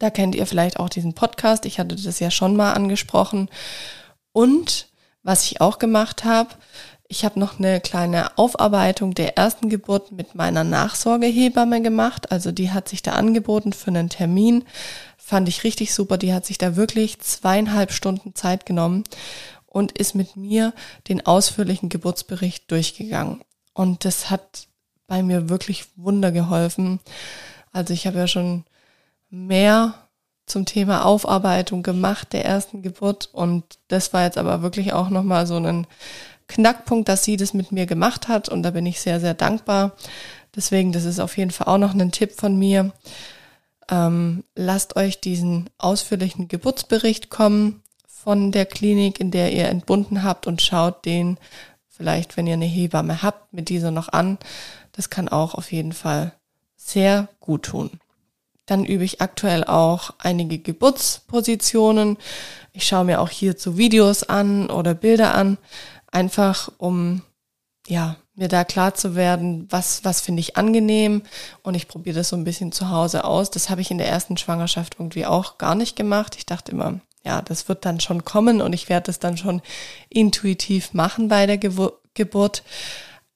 Da 0.00 0.10
kennt 0.10 0.34
ihr 0.34 0.44
vielleicht 0.44 0.80
auch 0.80 0.88
diesen 0.88 1.14
Podcast. 1.14 1.66
Ich 1.66 1.78
hatte 1.78 1.94
das 1.94 2.18
ja 2.18 2.32
schon 2.32 2.56
mal 2.56 2.72
angesprochen. 2.72 3.48
Und 4.32 4.88
was 5.22 5.44
ich 5.44 5.60
auch 5.60 5.78
gemacht 5.78 6.24
habe, 6.24 6.56
ich 7.06 7.24
habe 7.24 7.38
noch 7.38 7.60
eine 7.60 7.80
kleine 7.80 8.36
Aufarbeitung 8.38 9.14
der 9.14 9.38
ersten 9.38 9.68
Geburt 9.68 10.10
mit 10.10 10.34
meiner 10.34 10.64
Nachsorgehebamme 10.64 11.80
gemacht. 11.80 12.32
Also 12.32 12.50
die 12.50 12.72
hat 12.72 12.88
sich 12.88 13.00
da 13.00 13.12
angeboten 13.12 13.72
für 13.72 13.92
einen 13.92 14.08
Termin. 14.08 14.64
Fand 15.16 15.48
ich 15.48 15.62
richtig 15.62 15.94
super. 15.94 16.18
Die 16.18 16.34
hat 16.34 16.44
sich 16.44 16.58
da 16.58 16.74
wirklich 16.74 17.20
zweieinhalb 17.20 17.92
Stunden 17.92 18.34
Zeit 18.34 18.66
genommen 18.66 19.04
und 19.66 19.92
ist 19.92 20.16
mit 20.16 20.34
mir 20.34 20.74
den 21.06 21.24
ausführlichen 21.24 21.88
Geburtsbericht 21.88 22.68
durchgegangen. 22.68 23.42
Und 23.74 24.04
das 24.04 24.28
hat 24.28 24.66
bei 25.10 25.24
mir 25.24 25.48
wirklich 25.48 25.86
Wunder 25.96 26.30
geholfen. 26.30 27.00
Also 27.72 27.92
ich 27.92 28.06
habe 28.06 28.18
ja 28.18 28.28
schon 28.28 28.64
mehr 29.28 29.94
zum 30.46 30.66
Thema 30.66 31.04
Aufarbeitung 31.04 31.82
gemacht 31.82 32.32
der 32.32 32.44
ersten 32.44 32.80
Geburt 32.80 33.28
und 33.32 33.64
das 33.88 34.12
war 34.12 34.22
jetzt 34.22 34.38
aber 34.38 34.62
wirklich 34.62 34.92
auch 34.92 35.10
nochmal 35.10 35.48
so 35.48 35.56
ein 35.56 35.88
Knackpunkt, 36.46 37.08
dass 37.08 37.24
sie 37.24 37.36
das 37.36 37.54
mit 37.54 37.72
mir 37.72 37.86
gemacht 37.86 38.28
hat 38.28 38.48
und 38.48 38.62
da 38.62 38.70
bin 38.70 38.86
ich 38.86 39.00
sehr, 39.00 39.18
sehr 39.18 39.34
dankbar. 39.34 39.96
Deswegen, 40.54 40.92
das 40.92 41.04
ist 41.04 41.18
auf 41.18 41.36
jeden 41.36 41.50
Fall 41.50 41.66
auch 41.66 41.78
noch 41.78 41.92
ein 41.92 42.12
Tipp 42.12 42.32
von 42.32 42.56
mir. 42.56 42.92
Ähm, 43.90 44.44
lasst 44.54 44.94
euch 44.94 45.20
diesen 45.20 45.70
ausführlichen 45.78 46.46
Geburtsbericht 46.46 47.30
kommen 47.30 47.82
von 48.06 48.52
der 48.52 48.66
Klinik, 48.66 49.18
in 49.18 49.32
der 49.32 49.52
ihr 49.52 49.68
entbunden 49.68 50.22
habt 50.22 50.46
und 50.46 50.62
schaut 50.62 51.04
den 51.04 51.36
vielleicht, 52.00 52.36
wenn 52.36 52.46
ihr 52.46 52.54
eine 52.54 52.64
Hebamme 52.64 53.22
habt, 53.22 53.52
mit 53.52 53.68
dieser 53.68 53.90
noch 53.90 54.08
an. 54.08 54.38
Das 55.00 55.08
kann 55.08 55.30
auch 55.30 55.54
auf 55.54 55.72
jeden 55.72 55.94
Fall 55.94 56.34
sehr 56.76 57.30
gut 57.40 57.62
tun. 57.62 57.90
Dann 58.66 58.84
übe 58.84 59.02
ich 59.02 59.22
aktuell 59.22 59.64
auch 59.64 60.10
einige 60.18 60.58
Geburtspositionen. 60.58 62.18
Ich 62.74 62.86
schaue 62.86 63.06
mir 63.06 63.22
auch 63.22 63.30
hierzu 63.30 63.78
Videos 63.78 64.24
an 64.24 64.68
oder 64.68 64.92
Bilder 64.92 65.34
an, 65.34 65.56
einfach 66.12 66.70
um 66.76 67.22
ja, 67.86 68.16
mir 68.34 68.48
da 68.48 68.62
klar 68.64 68.92
zu 68.92 69.14
werden, 69.14 69.66
was, 69.70 70.04
was 70.04 70.20
finde 70.20 70.40
ich 70.40 70.58
angenehm 70.58 71.22
und 71.62 71.74
ich 71.74 71.88
probiere 71.88 72.16
das 72.16 72.28
so 72.28 72.36
ein 72.36 72.44
bisschen 72.44 72.70
zu 72.70 72.90
Hause 72.90 73.24
aus. 73.24 73.50
Das 73.50 73.70
habe 73.70 73.80
ich 73.80 73.90
in 73.90 73.96
der 73.96 74.08
ersten 74.08 74.36
Schwangerschaft 74.36 74.96
irgendwie 74.98 75.24
auch 75.24 75.56
gar 75.56 75.76
nicht 75.76 75.96
gemacht. 75.96 76.36
Ich 76.36 76.44
dachte 76.44 76.72
immer, 76.72 77.00
ja, 77.24 77.40
das 77.40 77.70
wird 77.70 77.86
dann 77.86 78.00
schon 78.00 78.26
kommen 78.26 78.60
und 78.60 78.74
ich 78.74 78.90
werde 78.90 79.10
es 79.10 79.18
dann 79.18 79.38
schon 79.38 79.62
intuitiv 80.10 80.92
machen 80.92 81.28
bei 81.28 81.46
der 81.46 81.56
Gebur 81.56 81.96
Geburt. 82.12 82.64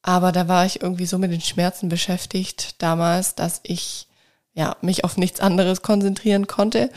Aber 0.07 0.33
da 0.33 0.49
war 0.49 0.67
ich 0.67 0.83
irgendwie 0.83 1.07
so 1.07 1.17
mit 1.17 1.33
den 1.33 1.41
Schmerzen 1.41 1.89
beschäftigt 1.89 2.83
damals, 2.83 3.37
dass 3.37 3.61
ich 3.63 4.07
ja, 4.53 4.77
mich 4.83 5.03
auf 5.03 5.17
nichts 5.17 5.41
anderes 5.41 5.81
konzentrieren 5.81 6.47
konnte. 6.47 6.91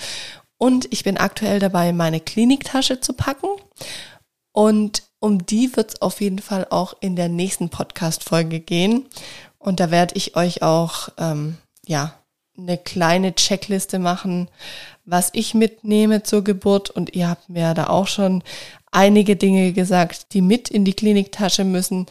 Und 0.58 0.92
ich 0.92 1.06
bin 1.06 1.16
aktuell 1.18 1.60
dabei, 1.60 1.94
meine 1.94 2.20
Kliniktasche 2.20 3.00
zu 3.00 3.14
packen. 3.14 3.48
Und 4.52 5.04
um 5.20 5.46
die 5.46 5.74
wird 5.78 5.94
es 5.94 6.02
auf 6.02 6.20
jeden 6.20 6.40
Fall 6.40 6.68
auch 6.70 6.96
in 7.00 7.16
der 7.16 7.30
nächsten 7.30 7.70
Podcast-Folge 7.70 8.60
gehen. 8.60 9.06
Und 9.58 9.80
da 9.80 9.90
werde 9.90 10.16
ich 10.18 10.36
euch 10.36 10.62
auch, 10.62 11.08
ähm, 11.18 11.58
ja, 11.86 12.14
eine 12.58 12.78
kleine 12.78 13.36
Checkliste 13.36 14.00
machen, 14.00 14.50
was 15.06 15.30
ich 15.32 15.54
mitnehme 15.54 16.24
zur 16.24 16.44
Geburt. 16.44 16.90
Und 16.90 17.16
ihr 17.16 17.30
habt 17.30 17.48
mir 17.48 17.74
da 17.74 17.88
auch 17.88 18.08
schon 18.08 18.44
einige 18.92 19.38
Dinge 19.38 19.72
gesagt, 19.72 20.34
die 20.34 20.42
mit 20.42 20.68
in 20.68 20.84
die 20.84 20.94
Kliniktasche 20.94 21.64
müssen. 21.64 22.08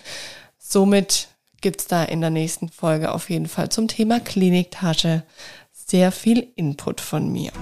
Somit 0.68 1.28
gibt's 1.60 1.86
da 1.86 2.02
in 2.02 2.20
der 2.20 2.30
nächsten 2.30 2.68
Folge 2.70 3.12
auf 3.12 3.30
jeden 3.30 3.46
Fall 3.46 3.68
zum 3.68 3.86
Thema 3.86 4.18
Kliniktasche 4.18 5.22
sehr 5.70 6.10
viel 6.10 6.48
Input 6.56 7.00
von 7.00 7.30
mir. 7.30 7.52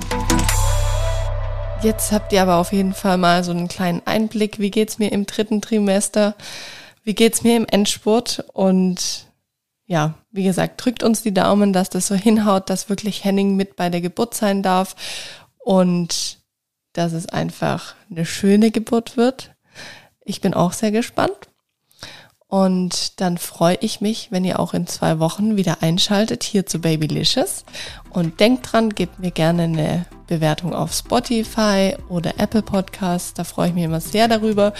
Jetzt 1.82 2.12
habt 2.12 2.32
ihr 2.32 2.40
aber 2.40 2.56
auf 2.56 2.72
jeden 2.72 2.94
Fall 2.94 3.18
mal 3.18 3.44
so 3.44 3.50
einen 3.50 3.68
kleinen 3.68 4.00
Einblick, 4.06 4.58
wie 4.58 4.70
geht's 4.70 4.98
mir 4.98 5.12
im 5.12 5.26
dritten 5.26 5.60
Trimester, 5.60 6.34
wie 7.02 7.14
geht's 7.14 7.42
mir 7.42 7.58
im 7.58 7.66
Endspurt 7.66 8.42
und 8.54 9.26
ja, 9.84 10.14
wie 10.30 10.44
gesagt, 10.44 10.82
drückt 10.82 11.02
uns 11.02 11.20
die 11.20 11.34
Daumen, 11.34 11.74
dass 11.74 11.90
das 11.90 12.06
so 12.06 12.14
hinhaut, 12.14 12.70
dass 12.70 12.88
wirklich 12.88 13.22
Henning 13.22 13.54
mit 13.54 13.76
bei 13.76 13.90
der 13.90 14.00
Geburt 14.00 14.32
sein 14.32 14.62
darf 14.62 14.96
und 15.58 16.38
dass 16.94 17.12
es 17.12 17.26
einfach 17.26 17.96
eine 18.10 18.24
schöne 18.24 18.70
Geburt 18.70 19.18
wird. 19.18 19.54
Ich 20.24 20.40
bin 20.40 20.54
auch 20.54 20.72
sehr 20.72 20.90
gespannt. 20.90 21.50
Und 22.54 23.20
dann 23.20 23.36
freue 23.36 23.78
ich 23.80 24.00
mich, 24.00 24.28
wenn 24.30 24.44
ihr 24.44 24.60
auch 24.60 24.74
in 24.74 24.86
zwei 24.86 25.18
Wochen 25.18 25.56
wieder 25.56 25.78
einschaltet 25.82 26.44
hier 26.44 26.66
zu 26.66 26.78
Babylicious. 26.78 27.64
Und 28.10 28.38
denkt 28.38 28.70
dran, 28.70 28.90
gebt 28.90 29.18
mir 29.18 29.32
gerne 29.32 29.64
eine 29.64 30.06
Bewertung 30.28 30.72
auf 30.72 30.92
Spotify 30.92 31.96
oder 32.08 32.38
Apple 32.38 32.62
Podcasts. 32.62 33.34
Da 33.34 33.42
freue 33.42 33.70
ich 33.70 33.74
mich 33.74 33.82
immer 33.82 34.00
sehr 34.00 34.28
darüber. 34.28 34.72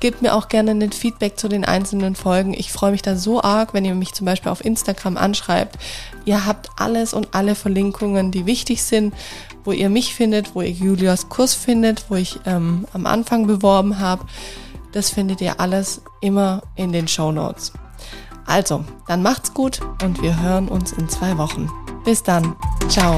Gebt 0.00 0.22
mir 0.22 0.34
auch 0.34 0.48
gerne 0.48 0.72
ein 0.72 0.90
Feedback 0.90 1.38
zu 1.38 1.46
den 1.46 1.64
einzelnen 1.64 2.16
Folgen. 2.16 2.52
Ich 2.52 2.72
freue 2.72 2.90
mich 2.90 3.02
da 3.02 3.14
so 3.14 3.40
arg, 3.40 3.74
wenn 3.74 3.84
ihr 3.84 3.94
mich 3.94 4.12
zum 4.12 4.24
Beispiel 4.24 4.50
auf 4.50 4.64
Instagram 4.64 5.16
anschreibt. 5.16 5.78
Ihr 6.24 6.46
habt 6.46 6.70
alles 6.78 7.14
und 7.14 7.28
alle 7.32 7.54
Verlinkungen, 7.54 8.32
die 8.32 8.46
wichtig 8.46 8.82
sind, 8.82 9.14
wo 9.62 9.70
ihr 9.70 9.88
mich 9.88 10.16
findet, 10.16 10.56
wo 10.56 10.62
ihr 10.62 10.72
Julias 10.72 11.28
Kurs 11.28 11.54
findet, 11.54 12.10
wo 12.10 12.16
ich 12.16 12.40
ähm, 12.44 12.88
am 12.92 13.06
Anfang 13.06 13.46
beworben 13.46 14.00
habe. 14.00 14.24
Das 14.92 15.10
findet 15.10 15.40
ihr 15.40 15.60
alles 15.60 16.02
immer 16.20 16.62
in 16.74 16.92
den 16.92 17.06
Show 17.06 17.32
Notes. 17.32 17.72
Also, 18.46 18.84
dann 19.06 19.22
macht's 19.22 19.54
gut 19.54 19.80
und 20.02 20.20
wir 20.22 20.40
hören 20.40 20.68
uns 20.68 20.92
in 20.92 21.08
zwei 21.08 21.38
Wochen. 21.38 21.70
Bis 22.04 22.22
dann. 22.22 22.56
Ciao. 22.88 23.16